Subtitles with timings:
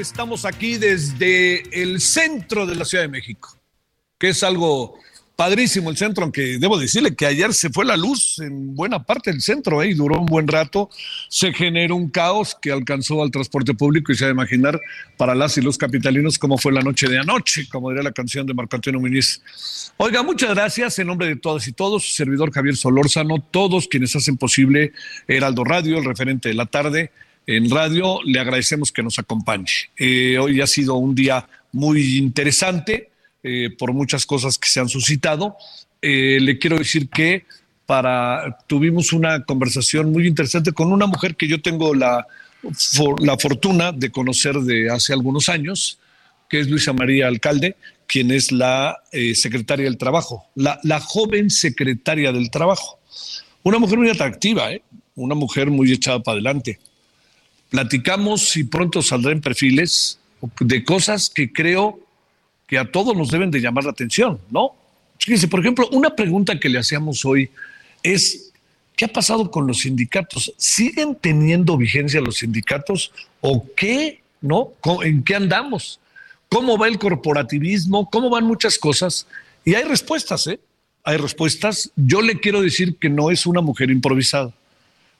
[0.00, 3.56] Estamos aquí desde el centro de la Ciudad de México,
[4.18, 4.98] que es algo
[5.36, 9.30] padrísimo el centro, aunque debo decirle que ayer se fue la luz en buena parte
[9.30, 9.88] del centro ¿eh?
[9.88, 10.90] y duró un buen rato,
[11.30, 14.78] se generó un caos que alcanzó al transporte público y se va a imaginar
[15.16, 18.46] para las y los capitalinos cómo fue la noche de anoche, como diría la canción
[18.46, 19.40] de Marco Antonio Muñiz.
[19.96, 24.36] Oiga, muchas gracias en nombre de todas y todos, servidor Javier Solórzano, todos quienes hacen
[24.36, 24.92] posible
[25.26, 27.12] Heraldo Radio, el referente de la tarde
[27.56, 28.20] en radio.
[28.24, 29.66] Le agradecemos que nos acompañe.
[29.98, 33.10] Eh, hoy ha sido un día muy interesante
[33.42, 35.56] eh, por muchas cosas que se han suscitado.
[36.00, 37.44] Eh, le quiero decir que
[37.86, 42.24] para tuvimos una conversación muy interesante con una mujer que yo tengo la,
[42.72, 45.98] for- la fortuna de conocer de hace algunos años,
[46.48, 48.96] que es Luisa María Alcalde, quien es la
[49.34, 53.00] secretaria del Trabajo, la, la joven secretaria del Trabajo.
[53.64, 54.82] Una mujer muy atractiva, ¿eh?
[55.16, 56.78] una mujer muy echada para adelante
[57.70, 60.18] platicamos y pronto saldrá en perfiles
[60.60, 62.00] de cosas que creo
[62.66, 64.72] que a todos nos deben de llamar la atención, ¿no?
[65.18, 67.50] Fíjense, por ejemplo, una pregunta que le hacíamos hoy
[68.02, 68.52] es,
[68.96, 70.52] ¿qué ha pasado con los sindicatos?
[70.56, 74.72] ¿Siguen teniendo vigencia los sindicatos o qué, no?
[74.80, 76.00] ¿Cómo- ¿En qué andamos?
[76.48, 78.08] ¿Cómo va el corporativismo?
[78.10, 79.26] ¿Cómo van muchas cosas?
[79.64, 80.58] Y hay respuestas, ¿eh?
[81.04, 81.90] Hay respuestas.
[81.96, 84.52] Yo le quiero decir que no es una mujer improvisada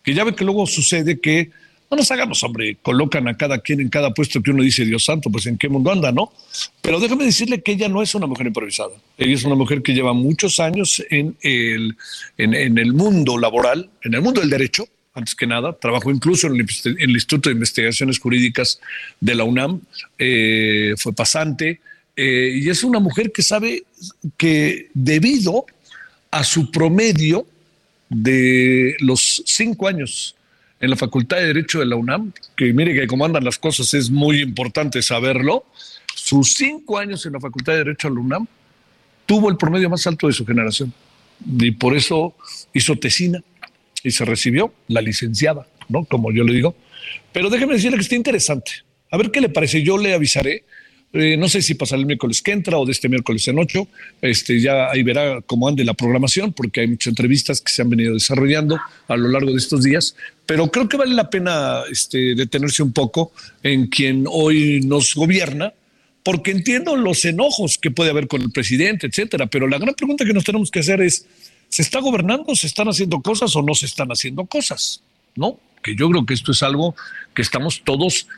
[0.03, 1.51] que ya ve que luego sucede que
[1.91, 5.05] no nos hagamos, hombre, colocan a cada quien en cada puesto que uno dice, Dios
[5.05, 6.33] santo, pues en qué mundo anda, ¿no?
[6.81, 8.93] Pero déjame decirle que ella no es una mujer improvisada.
[9.19, 11.97] Ella es una mujer que lleva muchos años en el,
[12.39, 15.77] en, el mundo laboral, en el mundo del derecho, antes que nada.
[15.77, 18.81] Trabajó incluso en el, en el Instituto de Investigaciones Jurídicas
[19.19, 19.81] de la UNAM,
[20.17, 21.81] eh, fue pasante,
[22.15, 23.83] eh, y es una mujer que sabe
[24.37, 25.67] que debido
[26.31, 27.47] a su promedio,
[28.11, 30.35] de los cinco años
[30.81, 33.93] en la Facultad de Derecho de la UNAM, que mire que como andan las cosas
[33.95, 35.67] es muy importante saberlo,
[36.15, 38.47] sus cinco años en la Facultad de Derecho de la UNAM
[39.27, 40.93] tuvo el promedio más alto de su generación.
[41.59, 42.35] Y por eso
[42.75, 43.43] hizo tesina
[44.03, 46.05] y se recibió la licenciada, ¿no?
[46.05, 46.75] Como yo le digo.
[47.33, 48.73] Pero déjeme decirle que está interesante.
[49.11, 49.83] A ver qué le parece.
[49.83, 50.65] Yo le avisaré.
[51.13, 53.89] Eh, no sé si pasará el miércoles que entra o de este miércoles en ocho.
[54.23, 57.91] Este, ya ahí verá cómo ande la programación, porque hay muchas entrevistas que se han
[57.91, 58.79] venido desarrollando
[59.09, 60.15] a lo largo de estos días.
[60.47, 65.73] Pero creo que vale la pena este, detenerse un poco en quien hoy nos gobierna,
[66.23, 69.47] porque entiendo los enojos que puede haber con el presidente, etcétera.
[69.47, 71.27] Pero la gran pregunta que nos tenemos que hacer es:
[71.69, 72.55] ¿se está gobernando?
[72.55, 75.03] ¿Se están haciendo cosas o no se están haciendo cosas?
[75.35, 75.59] ¿No?
[75.83, 76.95] Que yo creo que esto es algo
[77.35, 78.29] que estamos todos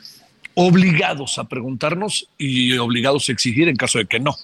[0.55, 4.35] obligados a preguntarnos y obligados a exigir en caso de que no.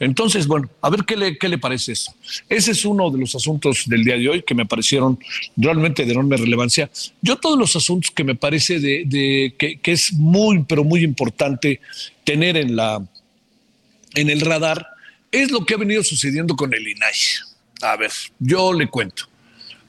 [0.00, 2.12] Entonces, bueno, a ver qué le, qué le parece eso.
[2.48, 5.18] Ese es uno de los asuntos del día de hoy que me parecieron
[5.56, 6.90] realmente de enorme relevancia.
[7.22, 11.80] Yo todos los asuntos que me parece de, que, que, es muy, pero muy importante
[12.24, 13.06] tener en, la,
[14.14, 14.84] en el radar
[15.30, 17.12] es lo que ha venido sucediendo con el INAI.
[17.82, 19.28] A ver, yo le cuento.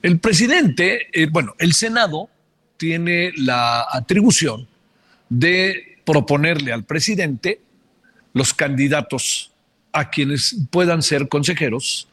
[0.01, 2.29] El presidente, eh, bueno, el Senado
[2.77, 4.68] tiene la atribución
[5.39, 7.59] de proponerle al presidente
[8.33, 9.51] los candidatos
[9.91, 12.07] a quienes puedan ser consejeros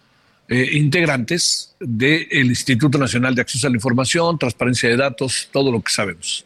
[0.48, 5.80] eh, integrantes del Instituto Nacional de Acceso a la Información, Transparencia de Datos, todo lo
[5.80, 6.44] que sabemos.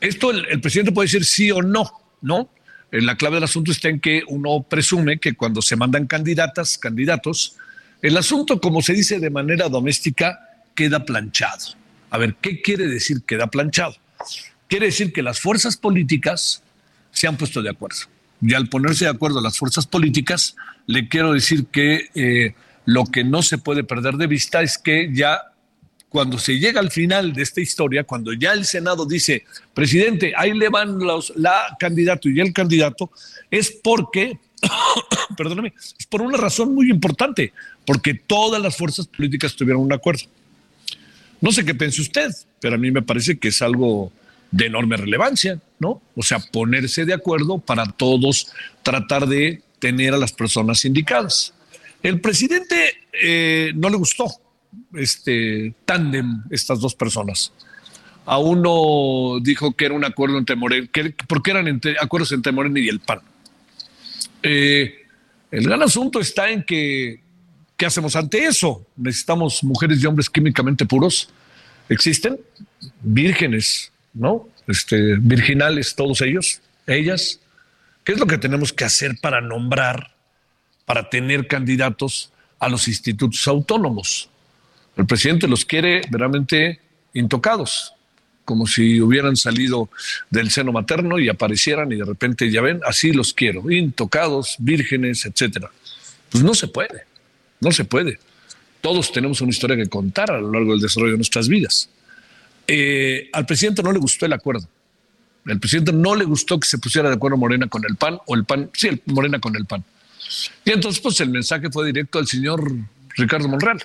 [0.00, 1.90] Esto el, presidente puede decir sí o no,
[2.22, 2.48] ¿no?
[2.90, 6.78] Eh, la clave del asunto está en que uno presume que cuando se mandan candidatas,
[6.78, 7.56] candidatos,
[8.00, 10.40] el asunto, como se dice de manera doméstica,
[10.74, 11.74] queda planchado.
[12.10, 13.94] A ver, ¿qué quiere decir queda planchado?
[14.70, 16.62] Quiere decir que las fuerzas políticas
[17.10, 18.06] se han puesto de acuerdo
[18.40, 20.54] y al ponerse de acuerdo las fuerzas políticas,
[20.86, 25.10] le quiero decir que eh, lo que no se puede perder de vista es que
[25.12, 25.40] ya
[26.08, 29.44] cuando se llega al final de esta historia, cuando ya el Senado dice,
[29.74, 33.10] presidente, ahí le van los, la candidato y el candidato,
[33.50, 34.38] es porque,
[35.36, 37.52] perdóneme, es por una razón muy importante,
[37.84, 40.22] porque todas las fuerzas políticas tuvieron un acuerdo.
[41.40, 42.30] No sé qué piense usted,
[42.60, 44.12] pero a mí me parece que es algo
[44.50, 46.02] de enorme relevancia, ¿no?
[46.16, 48.52] O sea, ponerse de acuerdo para todos
[48.82, 51.54] tratar de tener a las personas indicadas.
[52.02, 54.26] El presidente eh, no le gustó
[54.94, 57.52] este tándem, estas dos personas.
[58.26, 62.78] A uno dijo que era un acuerdo entre Morena, que, porque eran acuerdos entre Morena
[62.80, 63.20] y el PAN.
[64.42, 64.94] Eh,
[65.50, 67.20] el gran asunto está en que,
[67.76, 68.86] ¿qué hacemos ante eso?
[68.96, 71.30] Necesitamos mujeres y hombres químicamente puros.
[71.88, 72.38] ¿Existen?
[73.02, 74.48] Vírgenes, ¿no?
[74.66, 77.40] Este, virginales todos ellos, ellas.
[78.04, 80.14] ¿Qué es lo que tenemos que hacer para nombrar,
[80.86, 84.30] para tener candidatos a los institutos autónomos?
[84.96, 86.80] El presidente los quiere verdaderamente
[87.14, 87.94] intocados,
[88.44, 89.90] como si hubieran salido
[90.30, 95.24] del seno materno y aparecieran y de repente ya ven, así los quiero, intocados, vírgenes,
[95.24, 95.70] etcétera.
[96.30, 97.04] Pues no se puede,
[97.60, 98.18] no se puede.
[98.80, 101.88] Todos tenemos una historia que contar a lo largo del desarrollo de nuestras vidas.
[102.72, 104.68] Eh, al presidente no le gustó el acuerdo.
[105.44, 108.36] El presidente no le gustó que se pusiera de acuerdo Morena con el PAN o
[108.36, 109.84] el PAN, sí, el Morena con el PAN.
[110.64, 112.72] Y entonces, pues el mensaje fue directo al señor
[113.16, 113.84] Ricardo Monreal.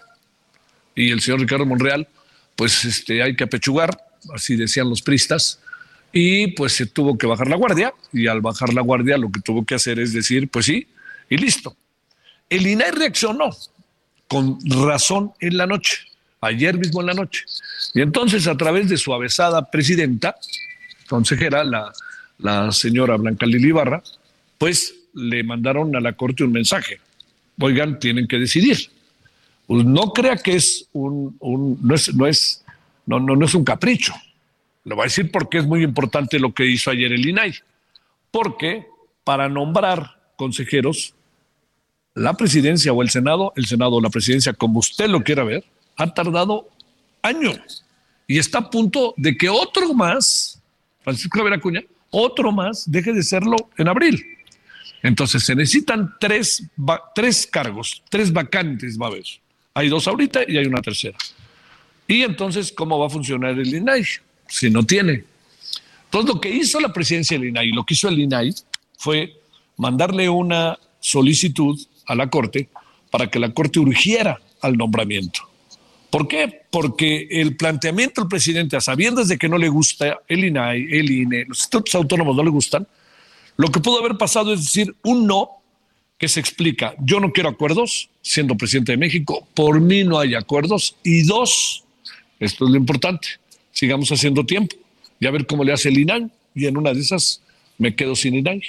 [0.93, 2.07] Y el señor Ricardo Monreal,
[2.55, 3.89] pues este, hay que apechugar,
[4.35, 5.61] así decían los pristas,
[6.13, 7.91] y pues se tuvo que bajar la guardia.
[8.13, 10.87] Y al bajar la guardia, lo que tuvo que hacer es decir, pues sí,
[11.27, 11.75] y listo.
[12.51, 13.49] El INAI reaccionó
[14.27, 16.05] con razón en la noche
[16.47, 17.45] ayer mismo en la noche.
[17.93, 20.35] Y entonces, a través de su avesada presidenta,
[21.07, 21.93] consejera, la,
[22.39, 24.01] la señora Blanca Lili Barra,
[24.57, 26.99] pues le mandaron a la Corte un mensaje.
[27.59, 28.77] Oigan, tienen que decidir.
[29.67, 31.37] Pues no crea que es un,
[31.81, 32.63] no es, no es,
[33.05, 34.13] no, no, no es un capricho.
[34.83, 37.55] Lo voy a decir porque es muy importante lo que hizo ayer el INAI.
[38.29, 38.85] Porque
[39.23, 41.15] para nombrar consejeros,
[42.13, 45.63] la presidencia o el Senado, el Senado o la presidencia, como usted lo quiera ver,
[45.97, 46.69] ha tardado
[47.21, 47.83] años
[48.27, 50.61] y está a punto de que otro más,
[51.03, 54.23] Francisco Javier Acuña, otro más deje de serlo en abril.
[55.03, 56.63] Entonces se necesitan tres,
[57.13, 59.25] tres cargos, tres vacantes va a haber.
[59.73, 61.17] Hay dos ahorita y hay una tercera.
[62.07, 64.03] Y entonces, ¿cómo va a funcionar el INAI
[64.47, 65.23] si no tiene?
[66.05, 68.53] Entonces, lo que hizo la presidencia del INAI, lo que hizo el INAI
[68.97, 69.33] fue
[69.77, 72.69] mandarle una solicitud a la Corte
[73.11, 75.41] para que la Corte urgiera al nombramiento.
[76.15, 76.61] ¿Por qué?
[76.71, 81.11] Porque el planteamiento del presidente, a sabiendas de que no le gusta el INAI, el
[81.11, 82.87] INE, los institutos autónomos no le gustan,
[83.57, 85.49] lo que pudo haber pasado es decir un no
[86.17, 90.35] que se explica, yo no quiero acuerdos, siendo presidente de México, por mí no hay
[90.35, 91.83] acuerdos, y dos,
[92.39, 93.27] esto es lo importante,
[93.73, 94.73] sigamos haciendo tiempo
[95.19, 97.41] y a ver cómo le hace el INAI, y en una de esas
[97.77, 98.61] me quedo sin INAI.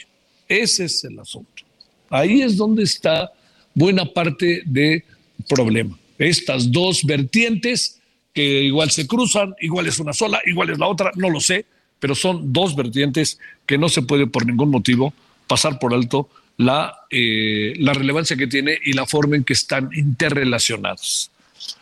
[0.49, 1.63] Ese es el asunto.
[2.11, 3.33] Ahí es donde está
[3.73, 5.05] buena parte del
[5.49, 8.01] problema estas dos vertientes
[8.33, 11.65] que igual se cruzan, igual es una sola, igual es la otra, no lo sé,
[11.99, 15.15] pero son dos vertientes que no se puede por ningún motivo
[15.47, 19.91] pasar por alto la, eh, la relevancia que tiene y la forma en que están
[19.95, 21.31] interrelacionadas.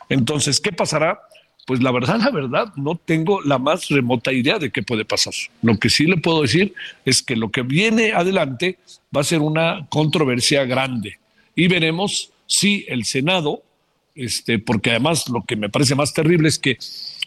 [0.08, 1.20] Entonces, ¿qué pasará?
[1.66, 5.34] Pues la verdad, la verdad, no tengo la más remota idea de qué puede pasar.
[5.62, 6.74] Lo que sí le puedo decir
[7.04, 8.78] es que lo que viene adelante
[9.14, 11.18] va a ser una controversia grande
[11.56, 13.62] y veremos si el Senado
[14.14, 16.76] este, porque además lo que me parece más terrible es que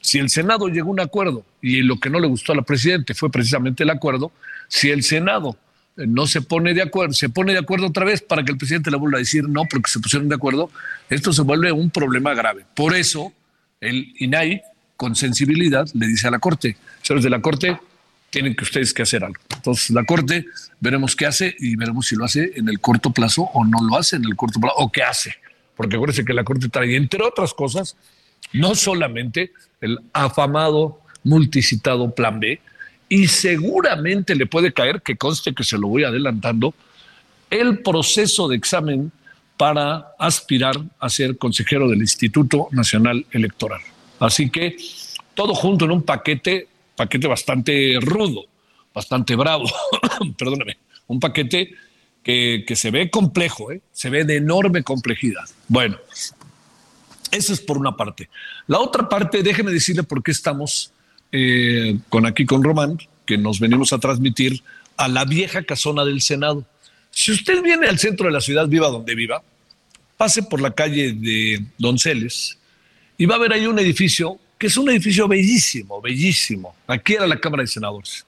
[0.01, 2.61] si el Senado llegó a un acuerdo y lo que no le gustó a la
[2.61, 4.31] presidente fue precisamente el acuerdo,
[4.67, 5.57] si el Senado
[5.95, 8.91] no se pone de acuerdo, se pone de acuerdo otra vez para que el presidente
[8.91, 10.69] le vuelva a decir no porque se pusieron de acuerdo,
[11.09, 12.65] esto se vuelve un problema grave.
[12.75, 13.33] Por eso
[13.81, 14.61] el INAI,
[14.95, 17.77] con sensibilidad, le dice a la Corte, señores de la Corte,
[18.29, 19.41] tienen que ustedes que hacer algo.
[19.55, 20.45] Entonces la Corte
[20.79, 23.97] veremos qué hace y veremos si lo hace en el corto plazo o no lo
[23.97, 25.35] hace en el corto plazo o qué hace.
[25.77, 27.95] Porque acuérdense que la Corte trae, entre otras cosas,
[28.51, 32.59] no solamente el afamado, multicitado Plan B,
[33.09, 36.73] y seguramente le puede caer, que conste que se lo voy adelantando,
[37.49, 39.11] el proceso de examen
[39.55, 43.81] para aspirar a ser consejero del Instituto Nacional Electoral.
[44.19, 44.77] Así que
[45.33, 48.45] todo junto en un paquete, paquete bastante rudo,
[48.93, 49.65] bastante bravo,
[50.37, 51.75] perdóname, un paquete
[52.27, 53.81] que, se ve complejo, ¿eh?
[53.93, 55.45] se ve de enorme complejidad.
[55.69, 55.97] Bueno,
[57.31, 58.29] eso es por una parte.
[58.67, 60.91] La otra parte, déjeme decirle por qué estamos
[61.31, 64.61] eh, con aquí con Román, que nos venimos a transmitir
[64.97, 66.65] a la vieja casona del Senado.
[67.11, 69.41] Si usted viene al centro de la ciudad, viva donde viva,
[70.17, 72.57] pase por la calle de Donceles
[73.17, 76.75] y va a ver ahí un edificio que es un edificio bellísimo, bellísimo.
[76.87, 78.26] Aquí era la Cámara de Senadores.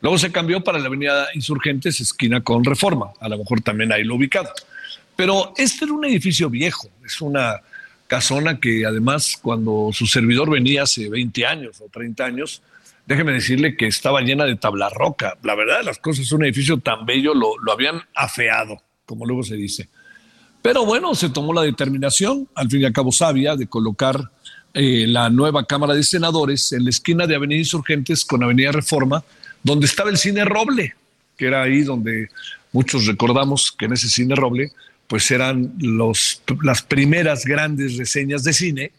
[0.00, 3.10] Luego se cambió para la Avenida Insurgentes, esquina con Reforma.
[3.20, 4.50] A lo mejor también ahí lo ubicado.
[5.14, 7.60] Pero este era un edificio viejo, es una
[8.06, 12.62] casona que además cuando su servidor venía hace 20 años o 30 años,
[13.06, 15.36] déjeme decirle que estaba llena de tabla roca.
[15.42, 19.88] La verdad las cosas, un edificio tan bello lo, habían afeado, como luego se dice.
[20.62, 24.30] Pero bueno, se tomó la determinación, al fin y al cabo sabia, de colocar
[24.74, 29.22] eh, la nueva Cámara de Senadores en la esquina de Avenida Insurgentes con Avenida Reforma,
[29.62, 30.94] donde estaba el cine Roble,
[31.36, 32.28] que era ahí donde
[32.72, 34.72] muchos recordamos que en ese cine Roble
[35.06, 38.92] pues eran los, las primeras grandes reseñas de cine,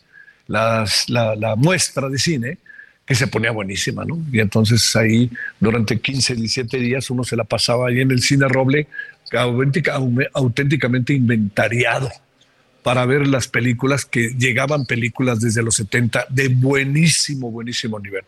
[0.47, 2.57] las, la, muestra de cine,
[3.05, 4.19] que se ponía buenísima, ¿no?
[4.29, 8.47] Y entonces ahí durante 15, 17 días uno se la pasaba ahí en el cine
[8.49, 8.87] Roble
[10.33, 12.11] auténticamente inventariado
[12.83, 18.23] para ver las películas que llegaban películas desde los 70 de buenísimo, buenísimo nivel.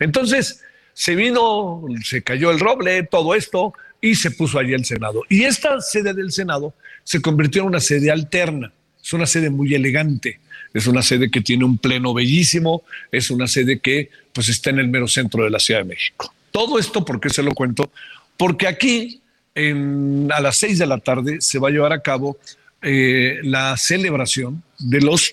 [0.00, 0.62] Entonces
[0.98, 5.22] se vino, se cayó el roble, todo esto, y se puso allí el Senado.
[5.28, 6.74] Y esta sede del Senado
[7.04, 8.72] se convirtió en una sede alterna.
[9.00, 10.40] Es una sede muy elegante,
[10.74, 14.80] es una sede que tiene un pleno bellísimo, es una sede que pues está en
[14.80, 16.34] el mero centro de la Ciudad de México.
[16.50, 17.92] Todo esto, ¿por qué se lo cuento?
[18.36, 19.22] Porque aquí
[19.54, 22.38] a las seis de la tarde se va a llevar a cabo
[22.82, 25.32] eh, la celebración de los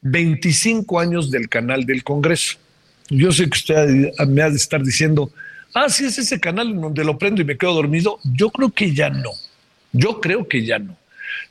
[0.00, 2.58] 25 años del canal del Congreso.
[3.10, 5.30] Yo sé que usted me ha de estar diciendo,
[5.74, 8.18] ah, sí es ese canal en donde lo prendo y me quedo dormido.
[8.24, 9.30] Yo creo que ya no.
[9.92, 10.96] Yo creo que ya no.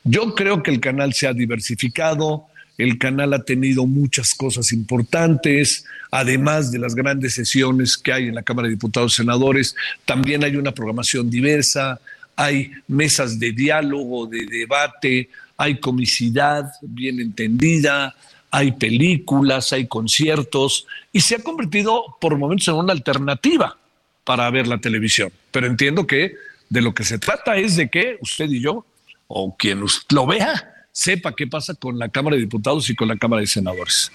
[0.04, 5.86] Yo creo que el canal se ha diversificado, el canal ha tenido muchas cosas importantes,
[6.12, 10.44] además de las grandes sesiones que hay en la Cámara de Diputados y Senadores, también
[10.44, 12.00] hay una programación diversa,
[12.36, 18.16] hay mesas de diálogo, de debate, hay comicidad bien entendida,
[18.54, 23.76] hay películas, hay conciertos, y se ha convertido por momentos en una alternativa
[24.24, 25.32] para ver la televisión.
[25.50, 26.36] Pero entiendo que
[26.70, 28.86] de lo que se trata es de que usted y yo,
[29.26, 29.82] o quien
[30.12, 33.48] lo vea, sepa qué pasa con la Cámara de Diputados y con la Cámara de
[33.48, 34.12] Senadores.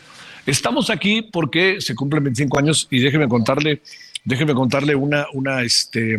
[0.46, 3.82] Estamos aquí porque se cumplen 25 años y déjeme contarle,
[4.24, 6.16] déjeme contarle una, una, este,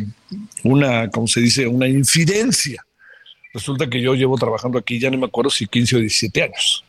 [0.66, 1.66] una, ¿cómo se dice?
[1.68, 2.86] Una infidencia.
[3.54, 6.84] Resulta que yo llevo trabajando aquí, ya no me acuerdo si 15 o 17 años.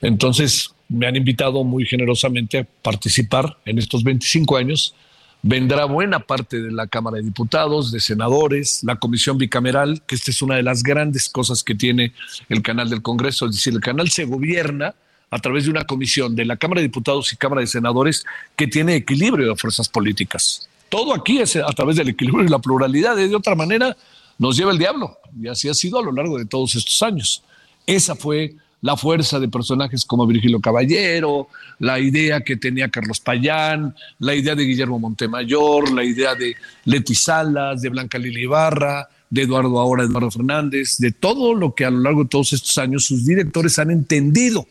[0.00, 4.94] Entonces me han invitado muy generosamente a participar en estos 25 años
[5.42, 10.30] vendrá buena parte de la Cámara de Diputados, de senadores, la comisión bicameral, que esta
[10.30, 12.12] es una de las grandes cosas que tiene
[12.48, 14.94] el canal del Congreso, es decir, el canal se gobierna
[15.30, 18.24] a través de una comisión de la Cámara de Diputados y Cámara de Senadores
[18.56, 20.68] que tiene equilibrio de fuerzas políticas.
[20.88, 23.96] Todo aquí es a través del equilibrio y la pluralidad, de otra manera
[24.38, 27.42] nos lleva el diablo, y así ha sido a lo largo de todos estos años.
[27.86, 33.94] Esa fue la fuerza de personajes como Virgilio Caballero, la idea que tenía Carlos Payán,
[34.20, 36.54] la idea de Guillermo Montemayor, la idea de
[36.84, 41.84] Leti Salas, de Blanca Lili Barra, de Eduardo ahora Eduardo Fernández, de todo lo que
[41.84, 44.66] a lo largo de todos estos años sus directores han entendido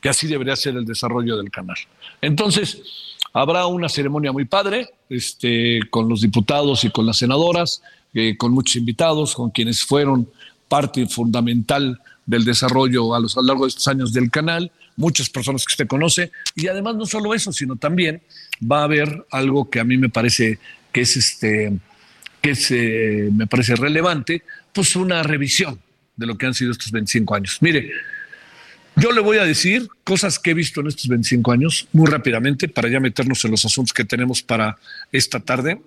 [0.00, 1.76] que así debería ser el desarrollo del canal.
[2.20, 2.80] Entonces,
[3.32, 7.82] habrá una ceremonia muy padre este, con los diputados y con las senadoras,
[8.14, 10.28] eh, con muchos invitados, con quienes fueron
[10.68, 15.72] parte fundamental del desarrollo a, lo largo de estos años del canal, muchas personas que
[15.72, 18.20] usted conoce, y además no solo eso, sino también
[18.60, 20.58] va a haber algo que a mí me parece
[20.92, 21.72] que es este
[22.42, 24.42] que eh, me parece relevante,
[24.72, 25.80] pues una revisión
[26.16, 27.58] de lo que han sido estos 25 años.
[27.60, 27.90] Mire,
[28.98, 32.66] Yo le voy a decir cosas que he visto en estos 25 años, muy rápidamente,
[32.66, 34.78] para ya meternos en los asuntos que tenemos para
[35.12, 35.82] esta tarde,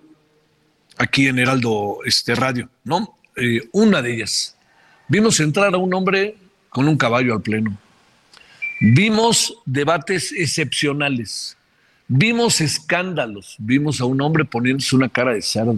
[0.97, 3.17] aquí en Heraldo este, Radio, ¿no?
[3.35, 4.55] Eh, una de ellas.
[5.09, 6.37] Vimos entrar a un hombre
[6.69, 7.75] con un caballo al pleno.
[8.79, 11.57] Vimos debates excepcionales.
[12.07, 13.55] Vimos escándalos.
[13.57, 15.75] Vimos a un hombre poniéndose una cara de cerdo.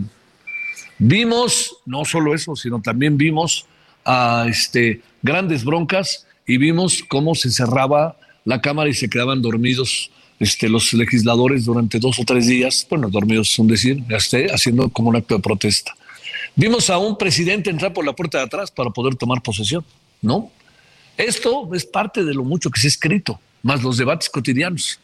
[0.99, 3.65] Vimos, no solo eso, sino también vimos
[4.05, 10.11] a este, grandes broncas y vimos cómo se cerraba la Cámara y se quedaban dormidos
[10.39, 14.03] este, los legisladores durante dos o tres días, bueno, dormidos son decir,
[14.51, 15.95] haciendo como un acto de protesta.
[16.55, 19.85] Vimos a un presidente entrar por la puerta de atrás para poder tomar posesión,
[20.21, 20.51] ¿no?
[21.17, 24.99] Esto es parte de lo mucho que se ha escrito, más los debates cotidianos.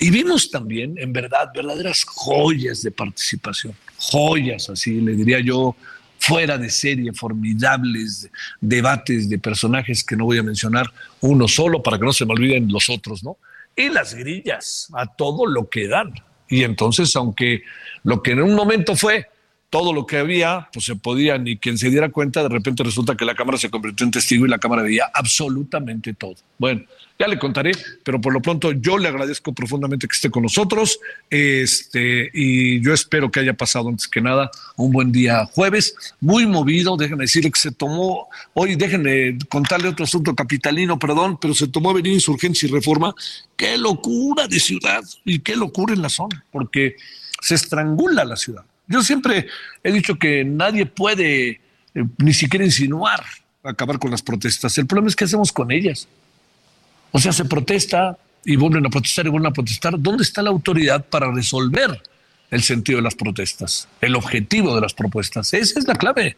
[0.00, 5.76] Y vimos también, en verdad, verdaderas joyas de participación, joyas, así le diría yo,
[6.18, 10.90] fuera de serie, formidables debates de personajes que no voy a mencionar
[11.20, 13.36] uno solo para que no se me olviden los otros, ¿no?
[13.76, 16.14] Y las grillas, a todo lo que dan.
[16.48, 17.62] Y entonces, aunque
[18.04, 19.26] lo que en un momento fue
[19.74, 23.16] todo lo que había, pues se podía, ni quien se diera cuenta, de repente resulta
[23.16, 26.36] que la cámara se convirtió en testigo y la cámara veía absolutamente todo.
[26.58, 26.82] Bueno,
[27.18, 27.72] ya le contaré,
[28.04, 32.94] pero por lo pronto yo le agradezco profundamente que esté con nosotros, este, y yo
[32.94, 37.50] espero que haya pasado antes que nada un buen día jueves, muy movido, déjenme decirle
[37.50, 42.68] que se tomó, hoy déjenme contarle otro asunto capitalino, perdón, pero se tomó venir insurgencia
[42.68, 43.12] y reforma,
[43.56, 46.94] qué locura de ciudad y qué locura en la zona, porque
[47.40, 49.48] se estrangula la ciudad yo siempre
[49.82, 51.60] he dicho que nadie puede
[51.94, 53.24] eh, ni siquiera insinuar
[53.64, 54.76] acabar con las protestas.
[54.78, 56.06] El problema es qué hacemos con ellas.
[57.10, 59.94] O sea, se protesta y vuelven a protestar y vuelven a protestar.
[59.98, 62.02] ¿Dónde está la autoridad para resolver
[62.50, 65.54] el sentido de las protestas, el objetivo de las propuestas?
[65.54, 66.36] Esa es la clave.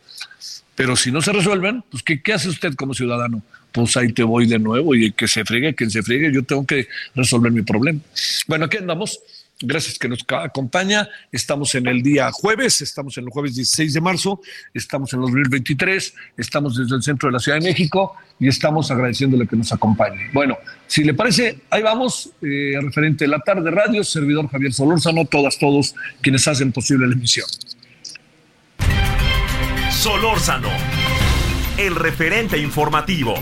[0.75, 3.43] Pero si no se resuelven, pues ¿qué, qué hace usted como ciudadano?
[3.73, 6.65] Pues ahí te voy de nuevo y que se friegue, que se friegue, yo tengo
[6.67, 8.01] que resolver mi problema.
[8.47, 9.19] Bueno, aquí andamos.
[9.61, 11.09] Gracias que nos acompaña.
[11.33, 14.41] Estamos en el día jueves, estamos en el jueves 16 de marzo,
[14.75, 19.47] estamos en 2023, estamos desde el centro de la Ciudad de México y estamos agradeciéndole
[19.47, 20.31] que nos acompañe.
[20.35, 25.25] Bueno, si le parece, ahí vamos, eh, referente a la tarde radio, servidor Javier Solórzano,
[25.25, 27.47] todas, todos quienes hacen posible la emisión.
[29.91, 30.69] Solórzano,
[31.79, 33.35] el referente informativo.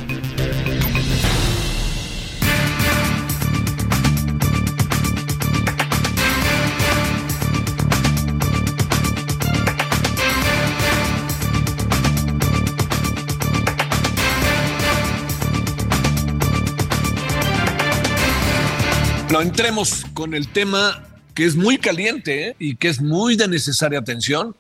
[19.41, 21.03] Entremos con el tema
[21.35, 22.57] que es muy caliente ¿eh?
[22.59, 24.55] y que es muy de necesaria atención,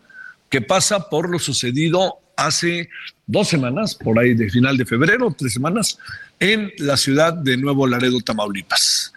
[0.50, 2.88] que pasa por lo sucedido hace
[3.26, 5.98] dos semanas, por ahí de final de febrero, tres semanas,
[6.40, 9.12] en la ciudad de Nuevo Laredo, Tamaulipas.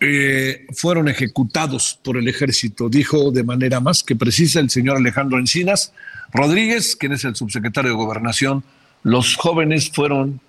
[0.00, 5.38] Eh, fueron ejecutados por el ejército, dijo de manera más que precisa el señor Alejandro
[5.38, 5.92] Encinas
[6.32, 8.64] Rodríguez, quien es el subsecretario de Gobernación.
[9.04, 10.40] Los jóvenes fueron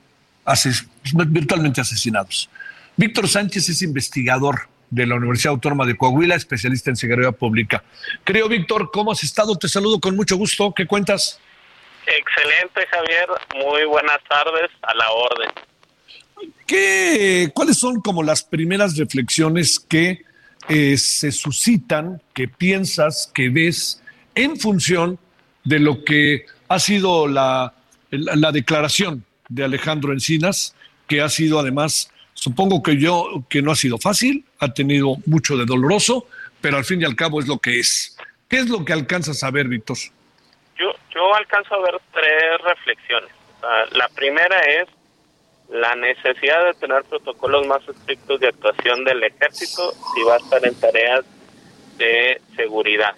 [1.28, 2.50] virtualmente asesinados.
[2.96, 7.84] Víctor Sánchez es investigador de la Universidad Autónoma de Coahuila, especialista en seguridad pública.
[8.24, 9.56] Creo, Víctor, ¿cómo has estado?
[9.56, 10.72] Te saludo con mucho gusto.
[10.76, 11.40] ¿Qué cuentas?
[12.06, 13.28] Excelente, Javier.
[13.56, 14.70] Muy buenas tardes.
[14.84, 15.50] A la orden.
[16.68, 20.22] ¿Qué, ¿Cuáles son como las primeras reflexiones que
[20.70, 24.04] eh, se suscitan, que piensas, que ves
[24.36, 25.18] en función
[25.64, 27.74] de lo que ha sido la,
[28.12, 30.76] la declaración de Alejandro Encinas,
[31.08, 32.13] que ha sido además
[32.44, 36.28] Supongo que yo, que no ha sido fácil, ha tenido mucho de doloroso,
[36.60, 38.18] pero al fin y al cabo es lo que es.
[38.50, 39.96] ¿Qué es lo que alcanzas a ver, Víctor?
[40.78, 43.30] Yo, yo alcanzo a ver tres reflexiones.
[43.94, 44.90] la primera es
[45.70, 50.68] la necesidad de tener protocolos más estrictos de actuación del ejército si va a estar
[50.68, 51.24] en tareas
[51.98, 53.16] de seguridad.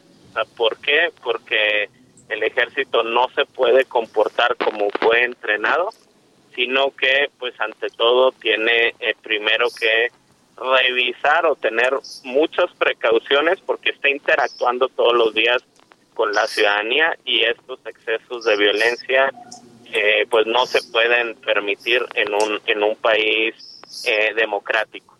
[0.55, 1.11] ¿Por qué?
[1.23, 1.89] Porque
[2.29, 5.89] el ejército no se puede comportar como fue entrenado
[6.55, 10.07] sino que pues ante todo tiene eh, primero que
[10.57, 15.61] revisar o tener muchas precauciones porque está interactuando todos los días
[16.13, 19.33] con la ciudadanía y estos excesos de violencia
[19.91, 23.53] eh, pues no se pueden permitir en un en un país
[24.05, 25.13] eh, democrático.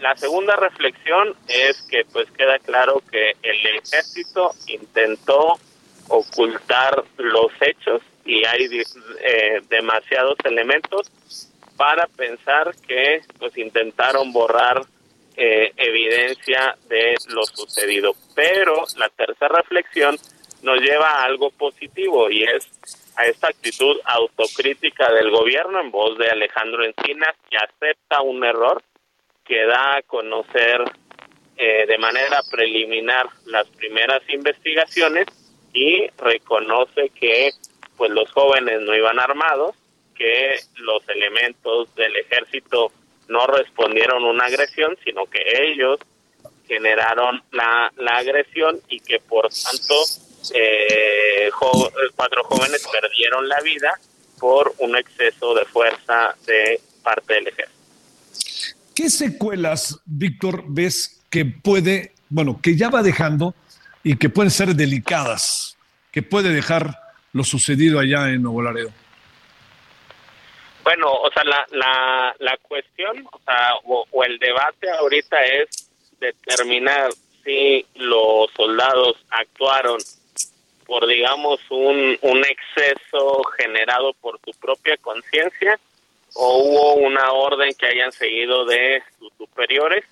[0.00, 5.58] la segunda reflexión es que pues queda claro que el ejército intentó
[6.08, 8.68] ocultar los hechos y hay
[9.20, 11.10] eh, demasiados elementos
[11.76, 14.82] para pensar que pues intentaron borrar
[15.36, 18.14] eh, evidencia de lo sucedido.
[18.34, 20.16] Pero la tercera reflexión
[20.62, 22.68] nos lleva a algo positivo y es
[23.16, 28.82] a esta actitud autocrítica del gobierno en voz de Alejandro Encinas, que acepta un error,
[29.44, 30.82] que da a conocer
[31.56, 35.26] eh, de manera preliminar las primeras investigaciones
[35.72, 37.50] y reconoce que
[37.96, 39.74] pues los jóvenes no iban armados,
[40.14, 42.92] que los elementos del ejército
[43.28, 45.40] no respondieron una agresión, sino que
[45.72, 45.98] ellos
[46.66, 49.94] generaron la, la agresión y que por tanto
[50.54, 51.50] eh,
[52.14, 53.98] cuatro jóvenes perdieron la vida
[54.38, 57.78] por un exceso de fuerza de parte del ejército.
[58.94, 63.54] ¿Qué secuelas, Víctor, ves que puede, bueno, que ya va dejando
[64.02, 65.76] y que pueden ser delicadas,
[66.12, 67.03] que puede dejar
[67.34, 68.90] lo sucedido allá en Nuevo Laredo?
[70.84, 77.10] Bueno, o sea, la, la, la cuestión o, sea, o, el debate ahorita es determinar
[77.42, 79.98] si los soldados actuaron
[80.86, 85.78] por, digamos, un, un exceso generado por su propia conciencia
[86.34, 90.04] o hubo una orden que hayan seguido de sus superiores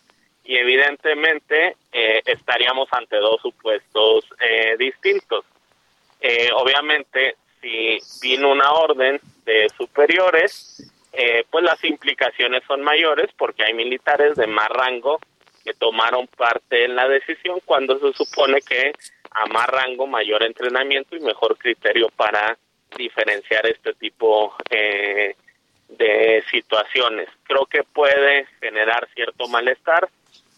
[0.44, 5.44] y evidentemente eh, estaríamos ante dos supuestos eh, distintos.
[6.22, 10.88] Eh, obviamente, si vino una orden de superiores,
[11.50, 15.20] pues las implicaciones son mayores porque hay militares de más rango
[15.62, 18.92] que tomaron parte en la decisión cuando se supone que
[19.30, 22.58] a más rango, mayor entrenamiento y mejor criterio para
[22.96, 25.34] diferenciar este tipo eh,
[25.88, 27.28] de situaciones.
[27.44, 30.08] Creo que puede generar cierto malestar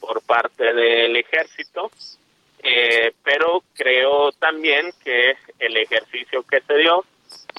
[0.01, 1.91] por parte del ejército,
[2.65, 7.05] eh, pero creo también que el ejercicio que se dio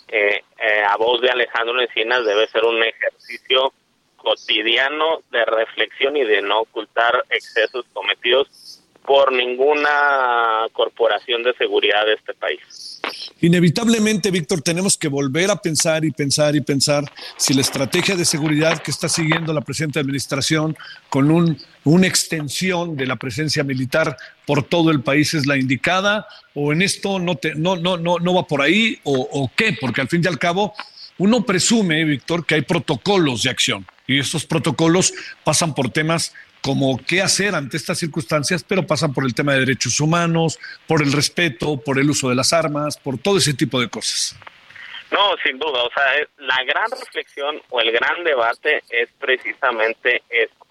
[0.08, 0.42] eh,
[0.90, 3.72] a voz de Alejandro Encinas debe ser un ejercicio
[4.18, 12.14] cotidiano de reflexión y de no ocultar excesos cometidos por ninguna corporación de seguridad de
[12.14, 13.02] este país.
[13.42, 17.04] Inevitablemente, Víctor, tenemos que volver a pensar y pensar y pensar
[17.38, 20.76] si la estrategia de seguridad que está siguiendo la presente administración
[21.10, 26.28] con un, una extensión de la presencia militar por todo el país es la indicada
[26.54, 29.76] o en esto no, te, no, no, no, no va por ahí o, o qué,
[29.80, 30.74] porque al fin y al cabo
[31.18, 36.98] uno presume, Víctor, que hay protocolos de acción y estos protocolos pasan por temas como
[36.98, 41.12] qué hacer ante estas circunstancias, pero pasan por el tema de derechos humanos, por el
[41.12, 44.36] respeto, por el uso de las armas, por todo ese tipo de cosas.
[45.12, 46.04] No, sin duda, o sea,
[46.40, 50.65] la gran reflexión o el gran debate es precisamente eso.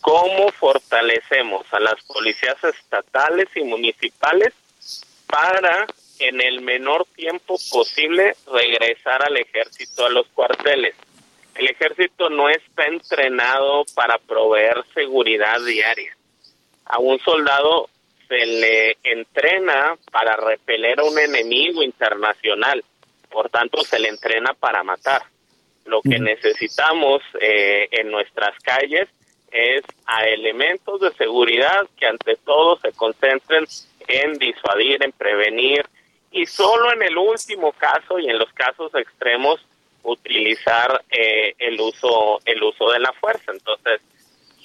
[0.00, 4.54] ¿Cómo fortalecemos a las policías estatales y municipales
[5.26, 5.86] para
[6.20, 10.94] en el menor tiempo posible regresar al ejército a los cuarteles?
[11.54, 16.16] El ejército no está entrenado para proveer seguridad diaria.
[16.84, 17.90] A un soldado
[18.28, 22.84] se le entrena para repeler a un enemigo internacional,
[23.28, 25.22] por tanto se le entrena para matar.
[25.84, 29.08] Lo que necesitamos eh, en nuestras calles
[29.50, 33.64] es a elementos de seguridad que ante todo se concentren
[34.06, 35.84] en disuadir, en prevenir
[36.30, 39.60] y solo en el último caso y en los casos extremos
[40.02, 43.52] utilizar eh, el uso el uso de la fuerza.
[43.52, 44.00] Entonces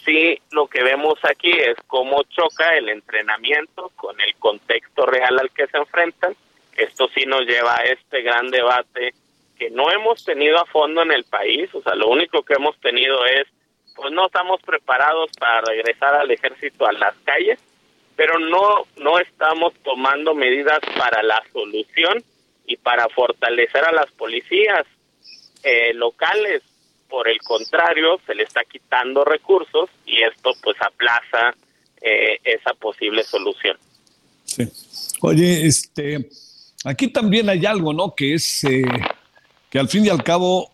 [0.05, 5.51] sí lo que vemos aquí es cómo choca el entrenamiento con el contexto real al
[5.51, 6.35] que se enfrentan.
[6.75, 9.13] Esto sí nos lleva a este gran debate
[9.57, 11.73] que no hemos tenido a fondo en el país.
[11.73, 13.47] O sea lo único que hemos tenido es
[13.95, 17.59] pues no estamos preparados para regresar al ejército a las calles
[18.15, 22.23] pero no no estamos tomando medidas para la solución
[22.65, 24.83] y para fortalecer a las policías
[25.63, 26.61] eh, locales.
[27.09, 31.55] Por el contrario, se le está quitando recursos y esto pues aplaza
[32.01, 33.77] eh, esa posible solución.
[34.45, 34.67] Sí.
[35.21, 36.27] Oye, este,
[36.85, 38.15] aquí también hay algo, ¿no?
[38.15, 38.83] Que es eh,
[39.69, 40.71] que al fin y al cabo,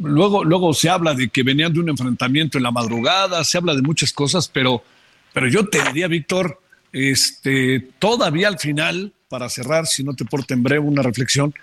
[0.00, 3.74] luego, luego se habla de que venían de un enfrentamiento en la madrugada, se habla
[3.74, 4.82] de muchas cosas, pero,
[5.32, 6.60] pero yo te diría, Víctor,
[6.92, 11.54] este, todavía al final, para cerrar, si no te porte en breve una reflexión,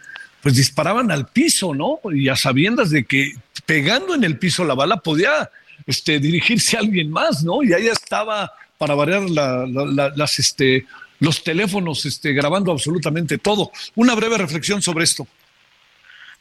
[0.41, 2.00] pues disparaban al piso, ¿no?
[2.12, 3.34] Y a sabiendas de que
[3.65, 5.50] pegando en el piso la bala podía
[5.86, 7.63] este, dirigirse a alguien más, ¿no?
[7.63, 10.86] Y ahí estaba para variar las, este,
[11.19, 13.71] los teléfonos este, grabando absolutamente todo.
[13.95, 15.28] Una breve reflexión sobre esto.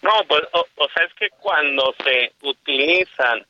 [0.03, 3.45] No, pues, o, sea, es que cuando se utilizan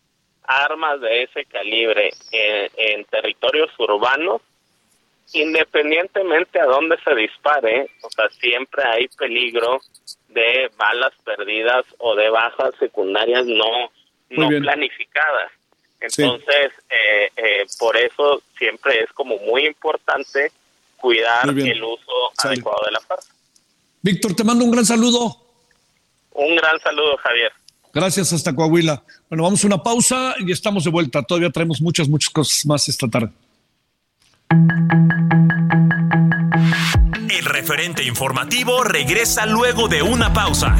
[0.44, 4.40] armas de ese calibre en territorios urbanos,
[5.32, 9.80] independientemente a dónde se dispare, o sea, siempre hay peligro
[10.28, 13.90] de balas perdidas o de bajas secundarias no,
[14.30, 15.52] no planificadas.
[16.00, 20.52] Entonces, eh, eh, por eso siempre es como muy importante
[20.96, 23.32] cuidar el uso adecuado de la fuerza.
[24.02, 25.45] Víctor, te mando un gran saludo.
[26.36, 27.52] Un gran saludo, Javier.
[27.92, 29.02] Gracias hasta Coahuila.
[29.30, 31.22] Bueno, vamos a una pausa y estamos de vuelta.
[31.22, 33.30] Todavía traemos muchas, muchas cosas más esta tarde.
[37.30, 40.76] El referente informativo regresa luego de una pausa.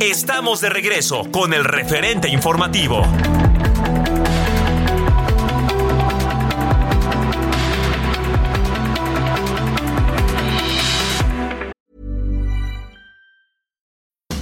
[0.00, 3.02] Estamos de regreso con el referente informativo.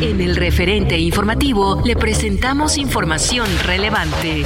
[0.00, 4.44] En el referente informativo le presentamos información relevante.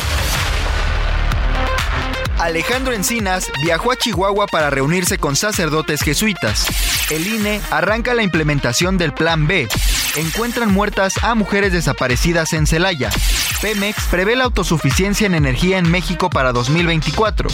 [2.39, 6.67] Alejandro Encinas viajó a Chihuahua para reunirse con sacerdotes jesuitas.
[7.11, 9.67] El INE arranca la implementación del Plan B.
[10.15, 13.11] Encuentran muertas a mujeres desaparecidas en Celaya.
[13.61, 17.49] Pemex prevé la autosuficiencia en energía en México para 2024.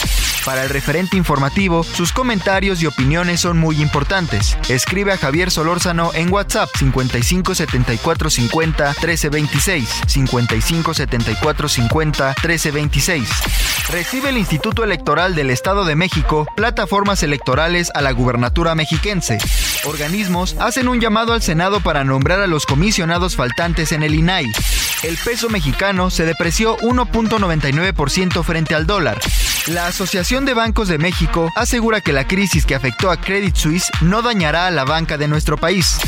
[0.46, 4.56] Para el referente informativo, sus comentarios y opiniones son muy importantes.
[4.68, 10.02] Escribe a Javier Solórzano en WhatsApp 55 74 50 13 26.
[10.06, 13.28] 55 74 50 13 26.
[13.90, 19.38] Recibe el Instituto Electoral del Estado de México plataformas electorales a la gubernatura mexiquense.
[19.84, 24.46] Organismos hacen un llamado al Senado para nombrar a los comisionados faltantes en el INAI.
[25.02, 29.18] El peso mexicano se depreció 1.99% frente al dólar.
[29.68, 33.90] La Asociación de Bancos de México asegura que la crisis que afectó a Credit Suisse
[34.00, 35.98] no dañará a la banca de nuestro país.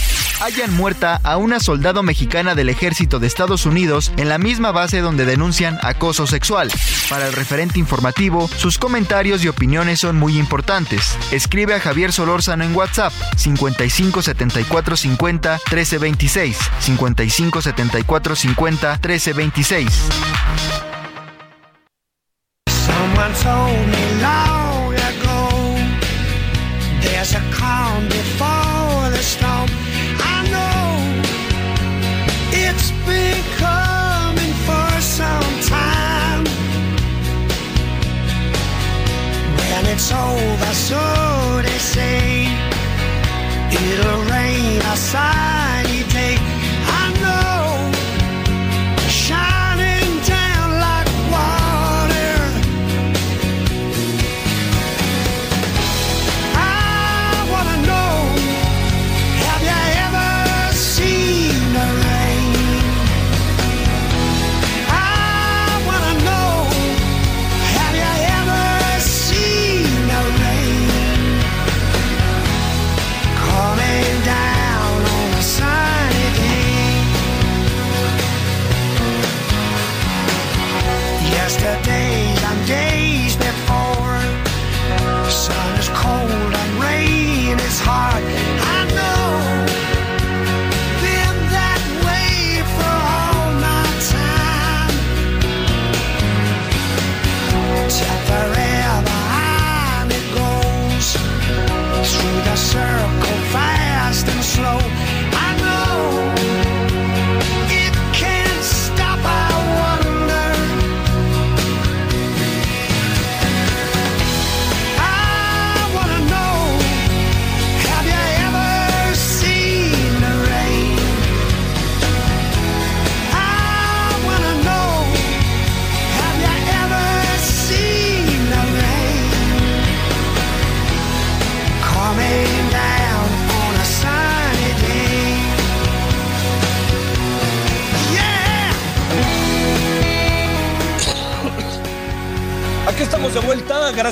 [0.41, 5.01] Hayan muerta a una soldado mexicana del ejército de Estados Unidos en la misma base
[5.01, 6.71] donde denuncian acoso sexual.
[7.11, 11.19] Para el referente informativo, sus comentarios y opiniones son muy importantes.
[11.33, 19.33] Escribe a Javier Solórzano en WhatsApp 55 74 50 13 26 55 74 50 13
[19.33, 20.88] 26.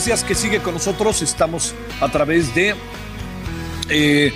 [0.07, 1.21] Gracias que sigue con nosotros.
[1.21, 2.77] Estamos a través de,
[3.88, 4.33] eh,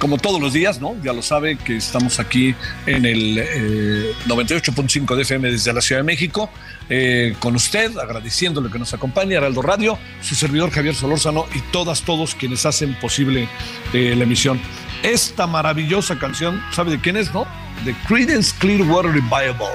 [0.00, 0.96] como todos los días, ¿no?
[1.00, 6.00] Ya lo sabe que estamos aquí en el eh, 98.5 de FM desde la Ciudad
[6.00, 6.50] de México.
[6.88, 12.02] eh, con usted, agradeciéndole que nos acompañe, Heraldo Radio, su servidor Javier Solórzano y todas,
[12.02, 13.48] todos quienes hacen posible
[13.92, 14.60] eh, la emisión.
[15.04, 17.46] esta maravillosa canción, ¿sabe de quién es, no?
[17.84, 19.72] De Creedence Clearwater Revival.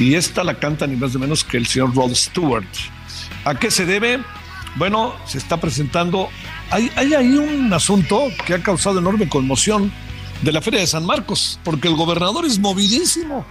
[0.00, 2.64] Y esta la canta ni más ni menos que el señor Rod Stewart.
[3.44, 4.20] ¿A qué se debe?
[4.76, 6.28] Bueno, se está presentando.
[6.70, 9.92] Hay, hay ahí un asunto que ha causado enorme conmoción
[10.42, 13.44] de la Feria de San Marcos, porque el gobernador es movidísimo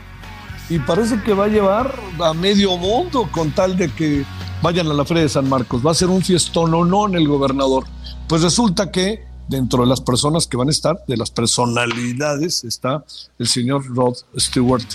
[0.69, 4.25] y parece que va a llevar a medio mundo con tal de que
[4.61, 5.85] vayan a la Feria de San Marcos.
[5.85, 7.85] Va a ser un fiestón o no en el gobernador.
[8.27, 13.03] Pues resulta que dentro de las personas que van a estar, de las personalidades, está
[13.37, 14.85] el señor Rod Stewart,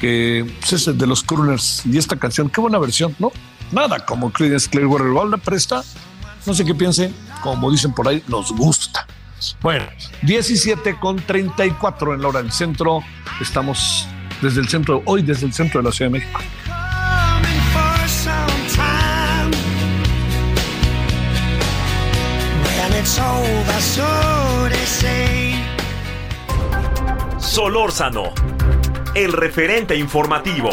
[0.00, 1.82] que pues, es el de los crooners.
[1.84, 3.30] Y esta canción, qué buena versión, ¿no?
[3.72, 5.82] Nada como Creedence Clearwater Revival, presta,
[6.46, 9.06] no sé qué piense, como dicen por ahí, nos gusta.
[9.60, 9.86] Bueno,
[10.22, 13.00] 17 con 34 en la hora del centro.
[13.40, 14.06] Estamos
[14.40, 16.40] desde el centro, hoy desde el centro de la Ciudad de México.
[27.38, 28.32] Solórzano,
[29.14, 30.70] el referente informativo.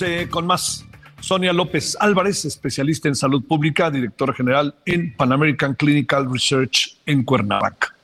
[0.00, 0.84] Eh, con más.
[1.20, 7.22] Sonia López Álvarez, especialista en salud pública, directora general en Pan American Clinical Research en
[7.22, 7.94] Cuernavaca.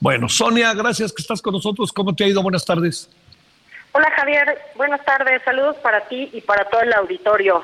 [0.00, 1.90] Bueno, Sonia, gracias que estás con nosotros.
[1.92, 2.42] ¿Cómo te ha ido?
[2.42, 3.08] Buenas tardes.
[3.92, 5.40] Hola Javier, buenas tardes.
[5.46, 7.62] Saludos para ti y para todo el auditorio.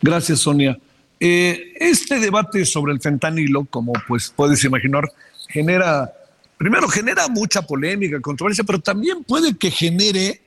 [0.00, 0.78] Gracias, Sonia.
[1.18, 5.10] Eh, este debate sobre el fentanilo, como pues puedes imaginar,
[5.48, 6.12] genera,
[6.56, 10.40] primero genera mucha polémica, controversia, pero también puede que genere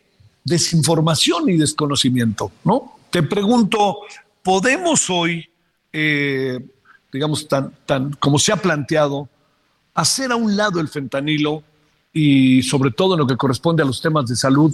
[0.46, 2.98] desinformación y desconocimiento, ¿no?
[3.10, 4.02] Te pregunto,
[4.44, 5.50] ¿podemos hoy,
[5.92, 6.60] eh,
[7.12, 9.28] digamos, tan, tan como se ha planteado,
[9.96, 11.64] hacer a un lado el fentanilo
[12.14, 14.74] y sobre todo en lo que corresponde a los temas de salud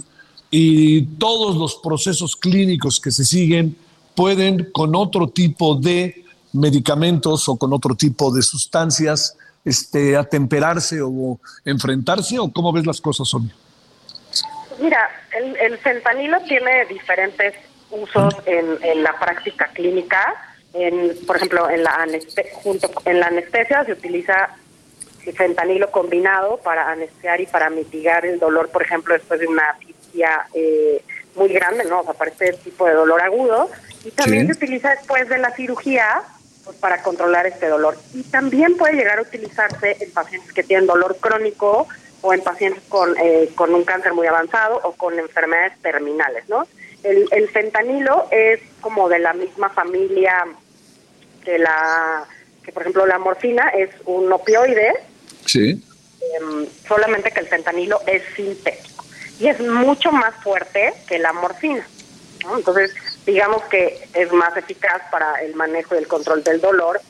[0.50, 3.76] y todos los procesos clínicos que se siguen
[4.14, 11.40] pueden con otro tipo de medicamentos o con otro tipo de sustancias este, atemperarse o
[11.64, 13.54] enfrentarse o cómo ves las cosas, Sonia?
[14.78, 17.54] Mira, el, el fentanilo tiene diferentes
[17.92, 20.34] usos en, la práctica clínica.
[20.74, 22.06] En, por ejemplo, en la,
[22.54, 24.56] junto, en la anestesia se utiliza
[25.36, 30.46] fentanilo combinado para anestesiar y para mitigar el dolor, por ejemplo, después de una cirugía
[30.54, 31.04] eh,
[31.36, 32.00] muy grande, ¿no?
[32.00, 33.70] O sea, para este tipo de dolor agudo.
[34.04, 36.22] Y también se utiliza después de la cirugía
[36.64, 37.96] pues, para controlar este dolor.
[38.14, 41.86] Y también puede llegar a utilizarse en pacientes que tienen dolor crónico
[42.22, 46.66] o en pacientes con, eh, con un cáncer muy avanzado o con enfermedades terminales, ¿no?
[47.02, 50.46] El, fentanilo es como de la misma familia
[51.44, 52.24] que la,
[52.62, 54.92] que por ejemplo la morfina es un opioide.
[55.44, 55.82] Sí.
[56.40, 59.04] Em, solamente que el fentanilo es sintético
[59.40, 61.84] y es mucho más fuerte que la morfina.
[62.56, 62.94] Entonces,
[63.26, 67.00] digamos que es más eficaz para el manejo y el control del dolor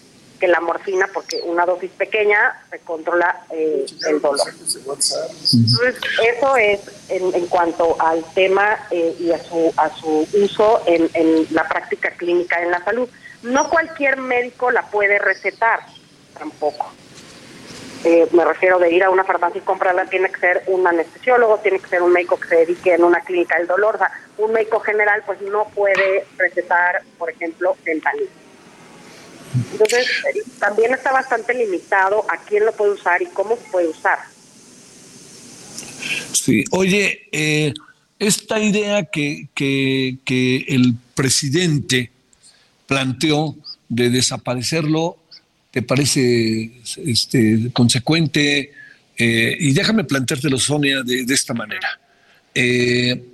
[0.42, 4.48] que la morfina porque una dosis pequeña se controla eh, el dolor.
[4.50, 5.16] Entonces,
[6.20, 11.46] eso es en, en cuanto al tema eh, y a su, a su uso en,
[11.50, 13.08] la práctica clínica en la salud.
[13.44, 15.86] No cualquier médico la puede recetar,
[16.36, 16.90] tampoco.
[18.02, 21.58] Eh, me refiero de ir a una farmacia y comprarla, tiene que ser un anestesiólogo,
[21.58, 23.94] tiene que ser un médico que se dedique en una clínica del dolor.
[23.94, 28.41] O sea, un médico general pues no puede recetar, por ejemplo, fentanilo.
[29.72, 30.06] Entonces,
[30.58, 34.18] también está bastante limitado a quién lo puede usar y cómo puede usar.
[36.32, 37.72] Sí, oye, eh,
[38.18, 42.10] esta idea que, que, que, el presidente
[42.86, 43.56] planteó
[43.88, 45.18] de desaparecerlo,
[45.70, 46.72] ¿te parece
[47.04, 48.72] este, consecuente?
[49.16, 52.00] Eh, y déjame planteártelo, Sonia, de, de esta manera.
[52.54, 53.31] Eh,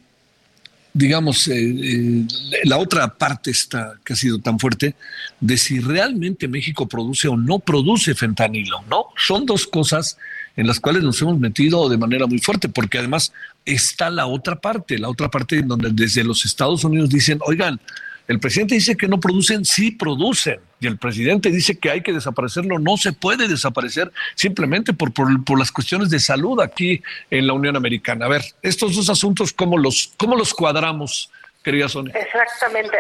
[0.99, 2.27] digamos, eh, eh,
[2.65, 4.97] la otra parte está, que ha sido tan fuerte,
[5.41, 9.07] de si realmente México produce o no produce fentanilo, ¿no?
[9.17, 10.19] Son dos cosas
[10.57, 13.33] en las cuales nos hemos metido de manera muy fuerte, porque además
[13.65, 17.81] está la otra parte, la otra parte en donde desde los Estados Unidos dicen, oigan,
[18.29, 20.61] el presidente dice que no producen, sí producen.
[20.81, 22.79] Y el presidente dice que hay que desaparecerlo.
[22.79, 27.75] No se puede desaparecer simplemente por, por, las cuestiones de salud aquí en la Unión
[27.75, 28.27] Americana.
[28.27, 31.33] A ver, estos dos asuntos, ¿cómo los, cómo los cuadramos?
[31.65, 32.15] Querida Sonia.
[32.15, 32.97] Exactamente.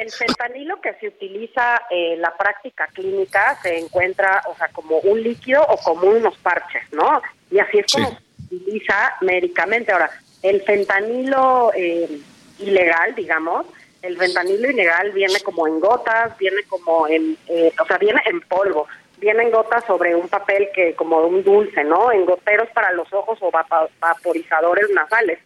[0.00, 5.22] el, fentanilo que se utiliza en la práctica clínica se encuentra, o sea, como un
[5.22, 7.22] líquido o como unos parches, ¿no?
[7.50, 9.92] Y así es como se utiliza médicamente.
[9.92, 10.10] Ahora,
[10.42, 12.20] el fentanilo eh,
[12.58, 13.66] ilegal, digamos,
[14.06, 18.40] el fentanilo ilegal viene como en gotas, viene como en, eh, o sea, viene en
[18.42, 18.86] polvo,
[19.18, 22.12] viene en gotas sobre un papel que como un dulce, ¿no?
[22.12, 25.38] En goteros para los ojos o vaporizadores nasales.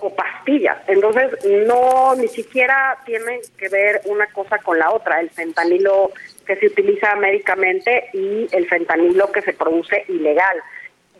[0.00, 0.76] o pastillas.
[0.88, 1.30] Entonces,
[1.68, 5.20] no, ni siquiera tiene que ver una cosa con la otra.
[5.20, 6.10] El fentanilo
[6.44, 10.60] que se utiliza médicamente y el fentanilo que se produce ilegal.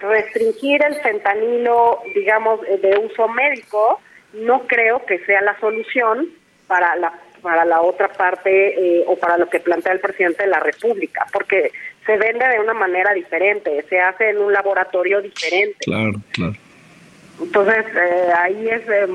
[0.01, 4.01] Restringir el fentanilo, digamos, de uso médico,
[4.32, 6.28] no creo que sea la solución
[6.66, 7.12] para la
[7.44, 11.26] para la otra parte eh, o para lo que plantea el presidente de la República,
[11.30, 11.72] porque
[12.06, 15.76] se vende de una manera diferente, se hace en un laboratorio diferente.
[15.80, 16.54] Claro, claro.
[17.38, 19.06] Entonces eh, ahí es eh,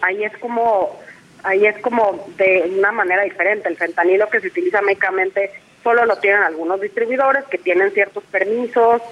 [0.00, 1.00] ahí es como
[1.42, 3.68] ahí es como de una manera diferente.
[3.68, 5.50] El fentanilo que se utiliza médicamente
[5.82, 9.02] solo lo tienen algunos distribuidores que tienen ciertos permisos,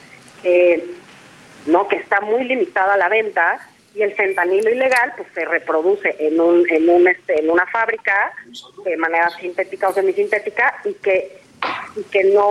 [1.67, 3.59] no que está muy limitada la venta
[3.95, 8.33] y el fentanilo ilegal pues se reproduce en un en un este en una fábrica
[8.85, 11.41] de manera sintética o semisintética y que
[11.97, 12.51] y que no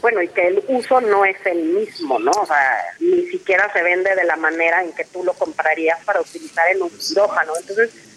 [0.00, 3.82] bueno y que el uso no es el mismo no o sea ni siquiera se
[3.82, 8.10] vende de la manera en que tú lo comprarías para utilizar en un quirófano entonces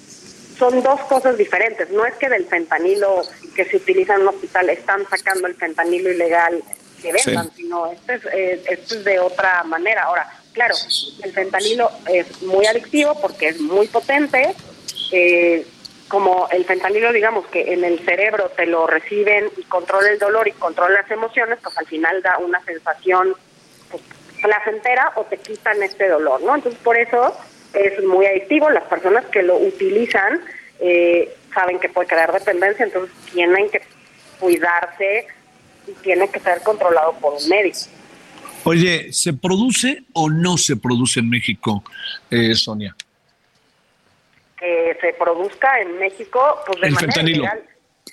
[0.57, 1.89] son dos cosas diferentes.
[1.89, 3.21] No es que del fentanilo
[3.55, 6.63] que se utiliza en un hospital están sacando el fentanilo ilegal
[7.01, 10.03] que vendan sino esto es, eh, esto es de otra manera.
[10.03, 10.75] Ahora Claro,
[11.23, 14.55] el fentanilo es muy adictivo porque es muy potente.
[15.11, 15.65] Eh,
[16.07, 20.47] como el fentanilo, digamos que en el cerebro te lo reciben y controla el dolor
[20.47, 23.35] y controla las emociones, pues al final da una sensación
[23.89, 24.03] pues,
[24.41, 26.53] placentera o te quitan este dolor, ¿no?
[26.53, 27.35] Entonces por eso
[27.73, 28.69] es muy adictivo.
[28.69, 30.41] Las personas que lo utilizan
[30.79, 33.81] eh, saben que puede crear dependencia, entonces tienen que
[34.39, 35.25] cuidarse
[35.87, 37.79] y tienen que ser controlado por un médico.
[38.65, 41.83] Oye, ¿se produce o no se produce en México,
[42.29, 42.95] eh, Sonia?
[44.57, 47.63] Que se produzca en México, pues de manera ilegal.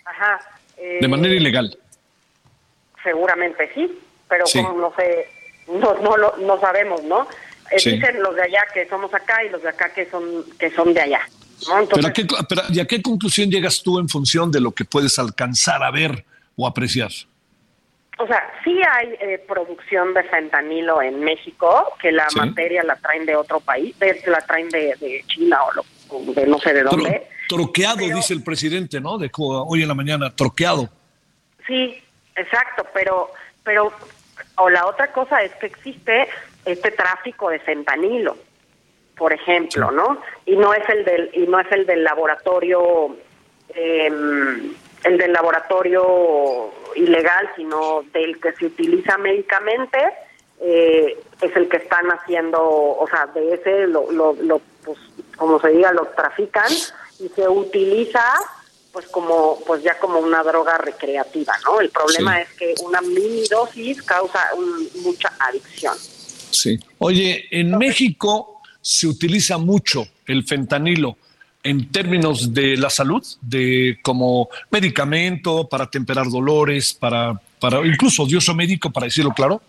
[0.04, 0.40] Ajá.
[0.76, 1.78] de manera eh, ilegal.
[3.02, 3.90] Seguramente sí,
[4.28, 5.28] pero como no sé,
[5.68, 7.28] no, no, lo, no sabemos, ¿no?
[7.70, 10.70] Eh, dicen los de allá que somos acá y los de acá que son que
[10.70, 11.20] son de allá.
[11.94, 14.84] ¿Pero, a qué, pero ¿Y a qué conclusión llegas tú en función de lo que
[14.84, 16.24] puedes alcanzar a ver
[16.56, 17.10] o apreciar?
[18.20, 23.24] O sea, sí hay eh, producción de fentanilo en México, que la materia la traen
[23.24, 23.96] de otro país,
[24.26, 25.58] la traen de, China
[26.10, 27.26] o, de no sé de dónde.
[27.48, 29.16] troqueado, dice el presidente, ¿no?
[29.16, 30.90] De hoy en la mañana, troqueado.
[31.66, 32.02] Sí,
[32.36, 33.30] exacto, pero,
[33.64, 33.90] pero,
[34.56, 36.28] o la otra cosa es que existe
[36.66, 38.36] este tráfico de fentanilo,
[39.16, 40.20] por ejemplo, ¿no?
[40.44, 43.16] Y no es el del, y no es el del laboratorio,
[43.74, 44.12] eh,
[45.04, 49.98] el del laboratorio ilegal, sino del que se utiliza médicamente,
[50.60, 54.98] eh, es el que están haciendo, o sea, de ese, lo, lo, pues,
[55.36, 56.70] como se diga, lo trafican
[57.18, 58.22] y se utiliza
[58.92, 61.80] pues como pues ya como una droga recreativa, ¿no?
[61.80, 64.40] El problema es que una mini dosis causa
[65.02, 65.96] mucha adicción.
[66.50, 66.78] Sí.
[66.98, 71.16] Oye, en México se utiliza mucho el fentanilo
[71.62, 78.36] en términos de la salud, de como medicamento para temperar dolores, para, para incluso de
[78.36, 79.60] uso médico, para decirlo claro?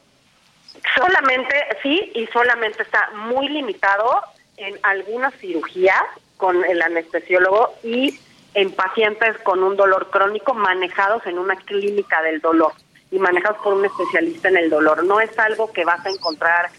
[0.96, 4.22] Solamente, sí, y solamente está muy limitado
[4.58, 6.02] en algunas cirugías
[6.38, 8.18] con el anestesiólogo y
[8.54, 12.74] en pacientes con un dolor crónico manejados en una clínica del dolor
[13.12, 15.04] y manejados por un especialista en el dolor.
[15.04, 16.72] No es algo que vas a encontrar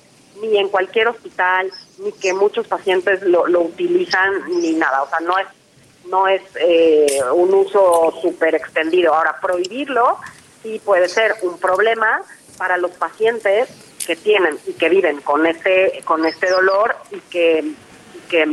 [0.43, 5.03] ni en cualquier hospital, ni que muchos pacientes lo, lo utilizan, ni nada.
[5.03, 5.47] O sea, no es,
[6.09, 9.15] no es eh, un uso súper extendido.
[9.15, 10.19] Ahora, prohibirlo
[10.63, 12.23] sí puede ser un problema
[12.59, 13.69] para los pacientes
[14.07, 17.65] que tienen y que viven con este, con este dolor y que,
[18.15, 18.47] y que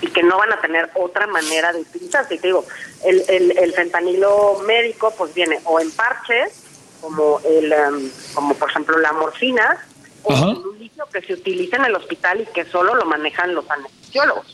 [0.00, 2.34] y que no van a tener otra manera de utilizarse.
[2.34, 2.64] Y te digo,
[3.04, 6.62] el, el, el fentanilo médico pues viene o en parches,
[7.00, 9.86] como el em, como por ejemplo la morfina,
[10.24, 13.68] o un litio que se utiliza en el hospital y que solo lo manejan los
[13.70, 14.46] anestesiólogos.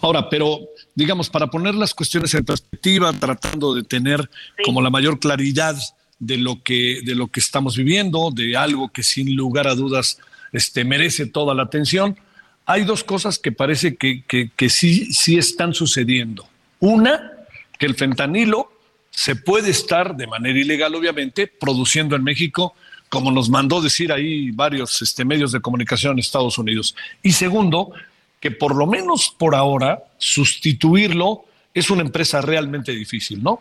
[0.00, 0.60] Ahora, pero
[0.94, 4.30] digamos, para poner las cuestiones en perspectiva, tratando de tener
[4.64, 5.76] como la mayor claridad
[6.18, 10.18] de lo que de lo que estamos viviendo, de algo que sin lugar a dudas
[10.52, 12.16] este, merece toda la atención,
[12.64, 16.48] hay dos cosas que parece que, que, que sí, sí están sucediendo.
[16.80, 17.32] Una,
[17.78, 18.72] que el fentanilo
[19.10, 22.74] se puede estar, de manera ilegal obviamente, produciendo en México
[23.08, 26.96] como nos mandó decir ahí varios este, medios de comunicación en Estados Unidos.
[27.22, 27.92] Y segundo,
[28.40, 33.60] que por lo menos por ahora sustituirlo es una empresa realmente difícil, ¿no?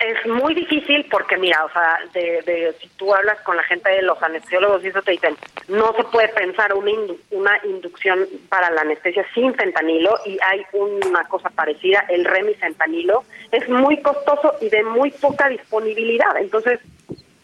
[0.00, 4.00] Es muy difícil porque, mira, o sea, de, si tú hablas con la gente de
[4.00, 5.36] los anestesiólogos y eso te dicen,
[5.68, 6.90] no se puede pensar una,
[7.30, 13.68] una inducción para la anestesia sin fentanilo y hay una cosa parecida, el remifentanilo, es
[13.68, 16.34] muy costoso y de muy poca disponibilidad.
[16.38, 16.80] Entonces,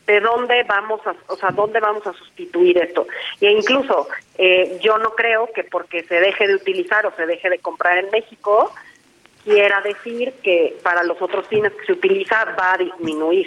[0.06, 3.06] de dónde vamos a, o sea, dónde vamos a sustituir esto.
[3.40, 7.50] E incluso eh, yo no creo que porque se deje de utilizar o se deje
[7.50, 8.72] de comprar en México
[9.46, 13.46] quiera decir que para los otros fines que se utiliza va a disminuir.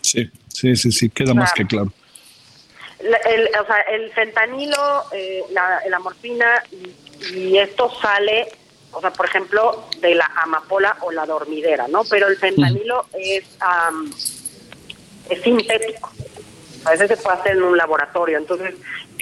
[0.00, 1.92] Sí, sí, sí, sí, queda más que claro.
[2.98, 8.48] el, o sea, el fentanilo, eh, la, la morfina y, y esto sale,
[8.92, 12.04] o sea, por ejemplo, de la amapola o la dormidera, ¿no?
[12.08, 14.10] Pero el fentanilo es, am,
[15.28, 16.10] es sintético.
[16.84, 18.38] A veces se puede hacer en un laboratorio.
[18.38, 18.74] Entonces,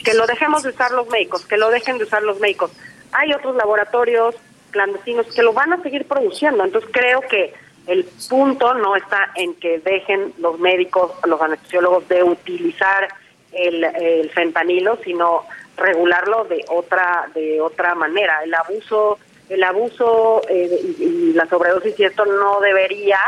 [0.05, 2.71] que lo dejemos de usar los médicos, que lo dejen de usar los médicos.
[3.13, 4.35] Hay otros laboratorios
[4.71, 6.65] clandestinos que lo van a seguir produciendo.
[6.65, 7.55] Entonces, creo que
[7.87, 13.09] el punto no está en que dejen los médicos, los anestesiólogos de utilizar
[13.53, 15.45] el, fentanilo, sino
[15.77, 18.43] regularlo de otra de otra manera.
[18.45, 23.19] El abuso el abuso eh, y, y la sobredosis y esto no debería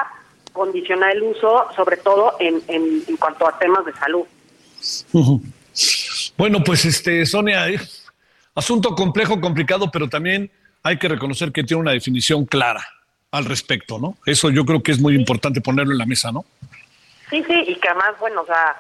[0.59, 4.27] condicionar el uso, sobre todo en, en, en cuanto a temas de salud.
[6.37, 7.81] Bueno, pues este, Sonia, eh,
[8.55, 10.51] asunto complejo, complicado, pero también
[10.83, 12.85] hay que reconocer que tiene una definición clara
[13.31, 14.17] al respecto, ¿no?
[14.27, 16.45] Eso yo creo que es muy importante ponerlo en la mesa, ¿no?
[17.31, 18.77] Sí, sí, y que además, bueno, o sea,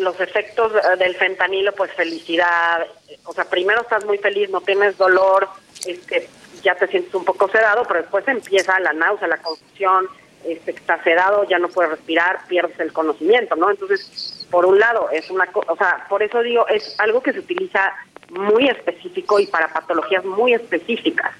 [0.00, 4.60] los efectos eh, del fentanilo, pues felicidad, eh, o sea, primero estás muy feliz, no
[4.60, 5.48] tienes dolor,
[5.86, 6.28] este,
[6.62, 10.06] ya te sientes un poco sedado, pero después empieza la náusea, la confusión,
[10.46, 10.74] este,
[11.04, 13.70] sedado, ya no puedes respirar, pierdes el conocimiento, ¿no?
[13.70, 17.32] Entonces, por un lado, es una cosa, o sea, por eso digo, es algo que
[17.32, 17.92] se utiliza
[18.30, 21.32] muy específico y para patologías muy específicas.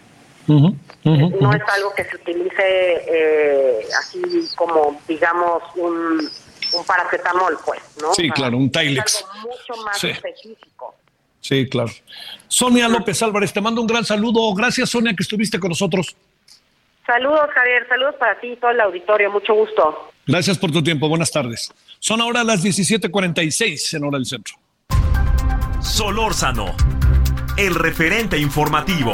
[0.49, 0.75] Ujú,
[1.05, 4.21] No es algo que se utilice eh, así
[4.57, 6.19] como, digamos, un,
[6.73, 8.13] un paracetamol, pues, ¿no?
[8.15, 9.25] Sí, O sea, claro, un es Tylex.
[9.25, 10.09] algo mucho más Sí.
[10.09, 10.95] específico.
[11.41, 11.91] Sí, claro.
[12.49, 14.53] Sonia López Álvarez, te mando un gran saludo.
[14.55, 16.15] Gracias, Sonia, que estuviste con nosotros.
[17.07, 20.13] Saludos, Javier, saludos para ti y todo el auditorio, mucho gusto.
[20.27, 21.09] Gracias por tu tiempo.
[21.09, 21.73] Buenas tardes.
[21.99, 24.55] Son ahora las 17:46 en hora del centro.
[25.81, 26.67] Solórzano,
[27.57, 29.13] el referente informativo.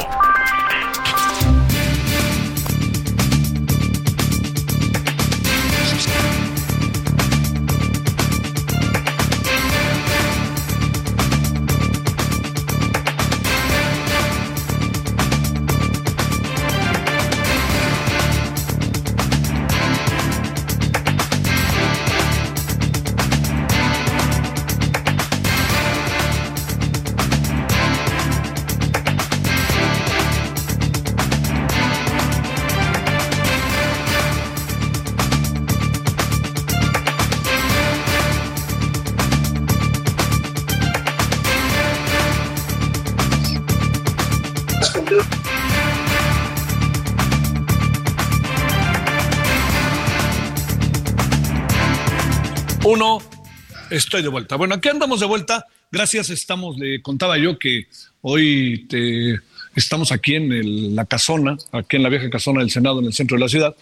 [53.99, 54.55] Estoy de vuelta.
[54.55, 55.65] Bueno, aquí andamos de vuelta.
[55.91, 57.87] Gracias, estamos, le contaba yo que
[58.21, 59.39] hoy te-
[59.75, 63.37] estamos aquí en la casona, aquí en la vieja casona del Senado, en el centro
[63.37, 63.75] de la ciudad,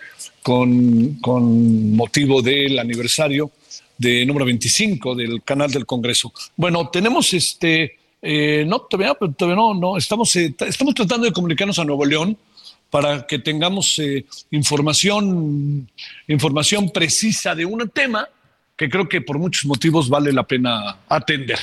[0.44, 3.52] con, con motivo del aniversario
[3.98, 6.32] de número 25 del canal del Congreso.
[6.56, 11.80] Bueno, tenemos este, eh, no, todavía, todavía no, no, estamos, eh, estamos tratando de comunicarnos
[11.80, 12.38] a Nuevo León
[12.90, 15.90] para que tengamos eh, información,
[16.28, 18.28] información precisa de un tema
[18.78, 21.60] que creo que por muchos motivos vale la pena atender.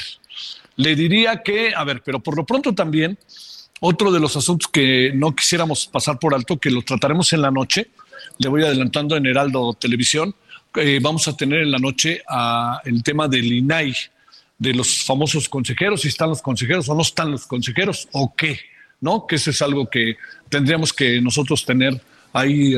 [0.77, 3.17] Le diría que, a ver, pero por lo pronto también,
[3.81, 7.53] otro de los asuntos que no quisiéramos pasar por alto, que lo trataremos en la
[7.53, 7.89] noche,
[8.39, 10.35] le voy adelantando en Heraldo Televisión,
[10.75, 12.23] eh, vamos a tener en la noche
[12.85, 13.95] el tema del INAI,
[14.59, 18.59] de los famosos consejeros, si están los consejeros o no están los consejeros, o qué,
[19.01, 19.27] ¿no?
[19.27, 20.17] Que eso es algo que
[20.49, 22.01] tendríamos que nosotros tener
[22.33, 22.75] ahí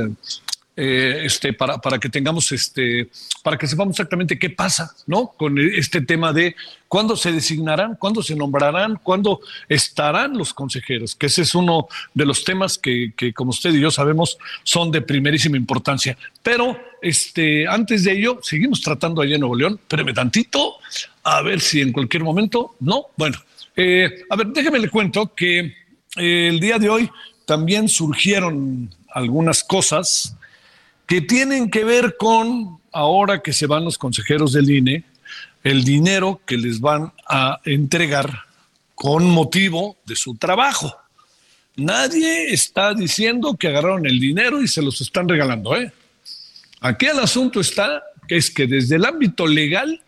[0.78, 3.08] eh, este, para, para que tengamos, este,
[3.42, 5.28] para que sepamos exactamente qué pasa, ¿no?
[5.28, 6.54] Con este tema de
[6.86, 12.26] cuándo se designarán, cuándo se nombrarán, cuándo estarán los consejeros, que ese es uno de
[12.26, 16.18] los temas que, que como usted y yo sabemos, son de primerísima importancia.
[16.42, 20.74] Pero, este, antes de ello, seguimos tratando allá en Nuevo León, espéreme tantito,
[21.24, 23.38] a ver si en cualquier momento, no, bueno,
[23.74, 25.60] eh, a ver, déjeme le cuento que
[26.16, 27.10] eh, el día de hoy
[27.46, 30.36] también surgieron algunas cosas
[31.06, 35.04] que tienen que ver con, ahora que se van los consejeros del INE,
[35.62, 38.44] el dinero que les van a entregar
[38.94, 40.96] con motivo de su trabajo.
[41.76, 45.76] Nadie está diciendo que agarraron el dinero y se los están regalando.
[45.76, 45.92] ¿eh?
[46.80, 50.00] Aquí el asunto está que es que desde el ámbito legal,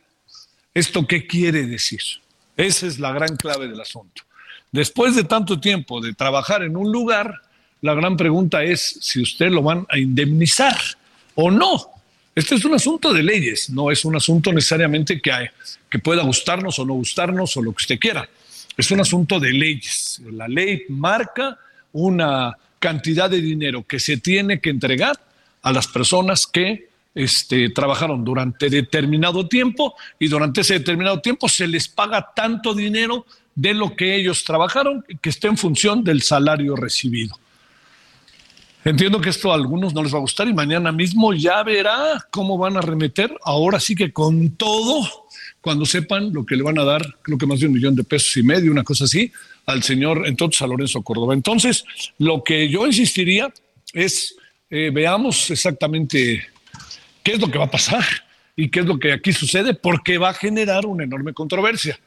[0.74, 2.00] ¿esto qué quiere decir?
[2.56, 4.22] Esa es la gran clave del asunto.
[4.72, 7.42] Después de tanto tiempo de trabajar en un lugar,
[7.80, 10.76] la gran pregunta es si usted lo van a indemnizar
[11.34, 11.80] o no.
[12.34, 15.46] Este es un asunto de leyes, no es un asunto necesariamente que, hay,
[15.90, 18.28] que pueda gustarnos o no gustarnos o lo que usted quiera.
[18.76, 20.20] Es un asunto de leyes.
[20.32, 21.58] La ley marca
[21.92, 25.18] una cantidad de dinero que se tiene que entregar
[25.62, 31.66] a las personas que este, trabajaron durante determinado tiempo y durante ese determinado tiempo se
[31.66, 36.76] les paga tanto dinero de lo que ellos trabajaron que esté en función del salario
[36.76, 37.36] recibido.
[38.88, 42.26] Entiendo que esto a algunos no les va a gustar y mañana mismo ya verá
[42.30, 45.06] cómo van a remeter, ahora sí que con todo,
[45.60, 48.02] cuando sepan lo que le van a dar, creo que más de un millón de
[48.02, 49.30] pesos y medio, una cosa así,
[49.66, 51.34] al señor, entonces a Lorenzo Córdoba.
[51.34, 51.84] Entonces,
[52.16, 53.52] lo que yo insistiría
[53.92, 54.34] es,
[54.70, 56.46] eh, veamos exactamente
[57.22, 58.06] qué es lo que va a pasar
[58.56, 62.00] y qué es lo que aquí sucede, porque va a generar una enorme controversia.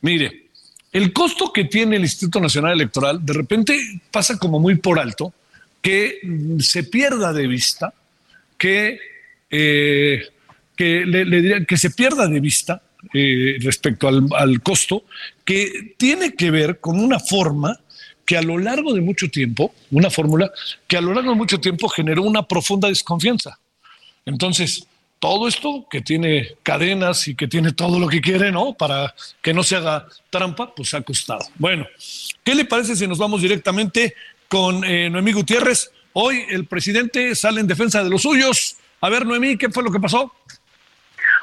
[0.00, 0.48] Mire,
[0.90, 3.78] el costo que tiene el Instituto Nacional Electoral de repente
[4.10, 5.32] pasa como muy por alto
[5.86, 6.18] que
[6.58, 7.94] se pierda de vista,
[8.58, 8.98] que,
[9.48, 10.20] eh,
[10.74, 12.82] que, le, que se pierda de vista
[13.14, 15.04] eh, respecto al, al, costo,
[15.44, 17.78] que tiene que ver con una forma
[18.24, 20.50] que a lo largo de mucho tiempo, una fórmula
[20.88, 23.56] que a lo largo de mucho tiempo generó una profunda desconfianza.
[24.24, 24.88] Entonces,
[25.20, 28.74] todo esto que tiene cadenas y que tiene todo lo que quiere, ¿no?
[28.74, 31.46] Para que no se haga trampa, pues ha costado.
[31.54, 31.86] Bueno,
[32.42, 34.14] ¿qué le parece si nos vamos directamente
[34.48, 35.90] con eh, Noemí Gutiérrez.
[36.12, 38.76] Hoy el presidente sale en defensa de los suyos.
[39.00, 40.32] A ver, Noemí, ¿qué fue lo que pasó?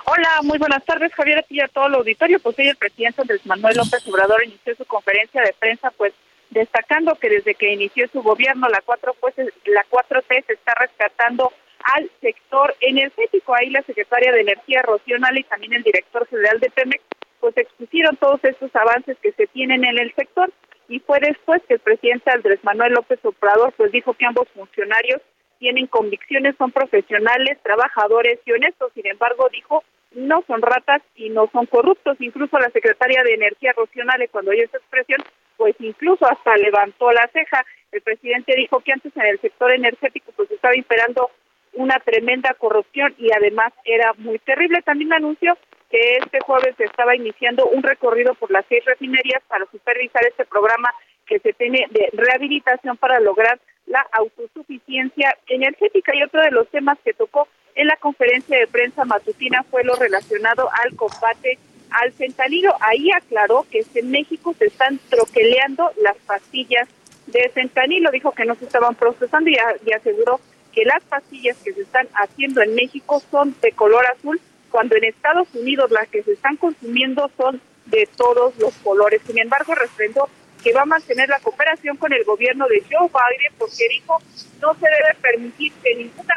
[0.05, 2.39] Hola, muy buenas tardes, Javier, y a todo el auditorio.
[2.39, 6.13] Pues hoy el presidente Andrés Manuel López Obrador inició su conferencia de prensa, pues
[6.49, 11.53] destacando que desde que inició su gobierno, la 4 pues, la 4T se está rescatando
[11.83, 13.55] al sector energético.
[13.55, 17.03] Ahí la secretaria de Energía, Rocío y también el director general de Pemex,
[17.43, 20.49] pues expusieron todos estos avances que se tienen en el sector
[20.87, 25.21] y fue después que el presidente Andrés Manuel López Obrador pues dijo que ambos funcionarios
[25.59, 28.93] tienen convicciones, son profesionales, trabajadores y honestos.
[28.93, 29.83] Sin embargo, dijo,
[30.13, 32.15] no son ratas y no son corruptos.
[32.21, 35.19] Incluso la secretaria de Energía Rocionale, cuando oyó esa expresión,
[35.57, 37.65] pues incluso hasta levantó la ceja.
[37.91, 41.29] El presidente dijo que antes en el sector energético pues estaba imperando
[41.73, 44.81] una tremenda corrupción y además era muy terrible.
[44.81, 45.57] También anunció
[45.93, 50.43] que este jueves se estaba iniciando un recorrido por las seis refinerías para supervisar este
[50.43, 50.89] programa
[51.27, 56.15] que se tiene de rehabilitación para lograr la autosuficiencia energética.
[56.15, 59.93] Y otro de los temas que tocó en la conferencia de prensa matutina fue lo
[59.93, 61.59] relacionado al combate
[61.91, 62.73] al fentanilo.
[62.79, 66.89] Ahí aclaró que en México se están troqueleando las pastillas
[67.27, 68.09] de fentanilo.
[68.09, 70.39] Dijo que no se estaban procesando y, y aseguró
[70.73, 74.41] que las pastillas que se están haciendo en México son de color azul
[74.73, 79.21] cuando en Estados Unidos las que se están consumiendo son de todos los colores.
[79.23, 80.27] Sin embargo, refrendó
[80.63, 84.17] que va a mantener la cooperación con el gobierno de Joe Biden porque dijo
[84.59, 86.33] no se debe permitir que ninguna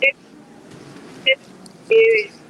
[0.00, 0.16] eh,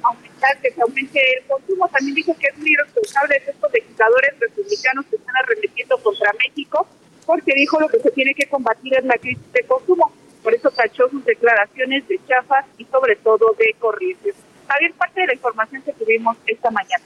[0.01, 1.87] aumentar, que se aumente el consumo.
[1.89, 6.87] También dijo que es muy irresponsable de estos legisladores republicanos que están arremetiendo contra México
[7.27, 10.11] porque dijo lo que se tiene que combatir es la crisis de consumo.
[10.41, 14.33] Por eso tachó sus declaraciones de chafas y sobre todo de corrientes.
[14.71, 17.03] Javier, parte de la información que tuvimos esta mañana.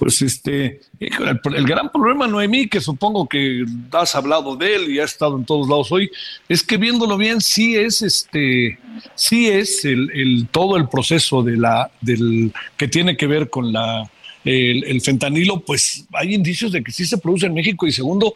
[0.00, 5.04] Pues este, el, gran problema, Noemí, que supongo que has hablado de él y ha
[5.04, 6.10] estado en todos lados hoy,
[6.48, 8.78] es que viéndolo bien, sí es este,
[9.14, 14.10] sí es el, todo el proceso de la, del que tiene que ver con la
[14.42, 18.34] el, el, fentanilo, pues hay indicios de que sí se produce en México y segundo,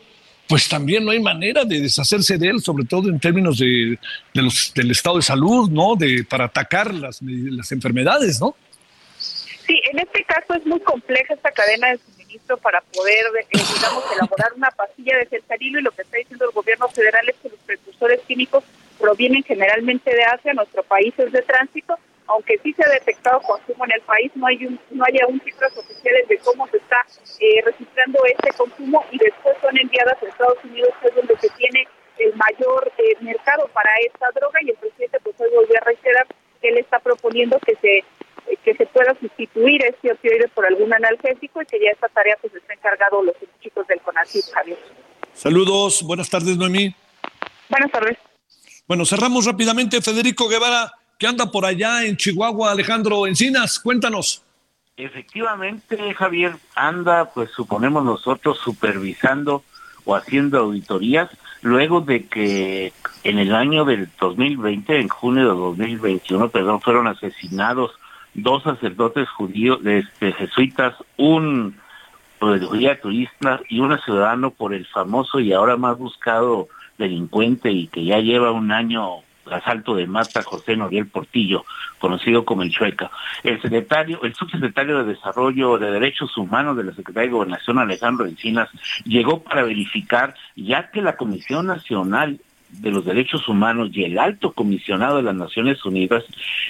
[0.49, 3.99] pues también no hay manera de deshacerse de él, sobre todo en términos de,
[4.35, 5.97] los, del estado de salud, ¿no?
[5.97, 8.55] De, para atacar las, las enfermedades, ¿no?
[9.19, 14.05] Sí, en este caso es muy compleja esta cadena de suministro para poder, eh, digamos,
[14.15, 17.49] elaborar una pastilla de fentanilo y lo que está diciendo el gobierno federal es que
[17.49, 18.65] los precursores químicos
[19.01, 23.85] provienen generalmente de Asia, nuestro país es de tránsito, aunque sí se ha detectado consumo
[23.85, 27.05] en el país, no hay un, no hay aún cifras oficiales de cómo se está
[27.41, 31.49] eh, registrando este consumo y después son enviadas a Estados Unidos, que es donde se
[31.51, 31.87] tiene
[32.19, 36.27] el mayor eh, mercado para esta droga y el presidente pues hoy volvió a reiterar
[36.61, 38.05] que él está proponiendo que se
[38.63, 42.55] que se pueda sustituir este opioide por algún analgésico y que ya esta tarea pues
[42.55, 44.79] está encargado los chicos del CONACYT, Javier.
[45.33, 46.95] Saludos, buenas tardes Noemí.
[47.69, 48.19] Buenas tardes.
[48.87, 50.01] Bueno, cerramos rápidamente.
[50.03, 54.43] Federico Guevara, que anda por allá en Chihuahua, Alejandro Encinas, cuéntanos.
[54.97, 59.65] Efectivamente, Javier, anda, pues suponemos nosotros, supervisando
[60.05, 61.31] o haciendo auditorías,
[61.63, 62.93] luego de que
[63.25, 67.93] en el año del 2020, en junio de 2021, perdón, fueron asesinados
[68.35, 71.77] dos sacerdotes judíos, este, jesuitas, un
[72.73, 78.05] guía turista y un ciudadano por el famoso y ahora más buscado delincuente y que
[78.05, 81.65] ya lleva un año asalto de Mata José Noriel Portillo,
[81.99, 83.11] conocido como el Chueca.
[83.43, 88.27] El secretario, el subsecretario de Desarrollo de Derechos Humanos de la Secretaría de Gobernación, Alejandro
[88.27, 88.69] Encinas,
[89.05, 92.41] llegó para verificar, ya que la Comisión Nacional
[92.71, 96.25] de los Derechos Humanos y el Alto Comisionado de las Naciones Unidas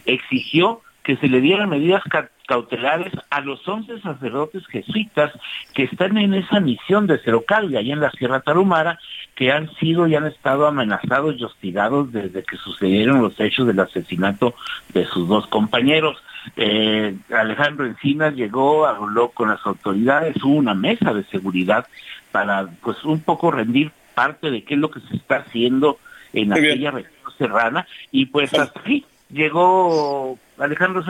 [0.04, 2.02] exigió que se le dieran medidas
[2.46, 5.32] cautelares a los 11 sacerdotes jesuitas
[5.72, 8.98] que están en esa misión de Cerocal, allá en la Sierra Tarumara,
[9.34, 13.80] que han sido y han estado amenazados y hostigados desde que sucedieron los hechos del
[13.80, 14.54] asesinato
[14.92, 16.22] de sus dos compañeros.
[16.56, 21.86] Eh, Alejandro Encinas llegó, habló con las autoridades, hubo una mesa de seguridad
[22.30, 25.98] para pues un poco rendir parte de qué es lo que se está haciendo
[26.32, 29.04] en aquella región serrana y pues hasta aquí.
[29.30, 31.04] Llegó Alejandro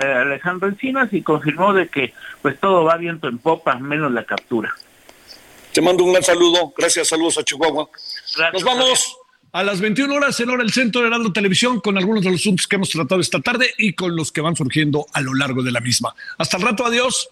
[0.00, 2.12] Alejandro Encinas y confirmó de que
[2.42, 4.74] pues todo va viento en popa menos la captura.
[5.72, 7.88] Te mando un gran saludo, gracias, saludos a Chihuahua.
[8.52, 9.16] Nos vamos
[9.52, 12.40] a las 21 horas en hora el centro de Heraldo Televisión con algunos de los
[12.40, 15.62] asuntos que hemos tratado esta tarde y con los que van surgiendo a lo largo
[15.62, 16.14] de la misma.
[16.38, 17.30] Hasta el rato, adiós.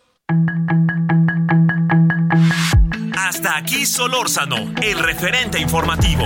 [3.16, 6.24] Hasta aquí Solórzano, el referente informativo.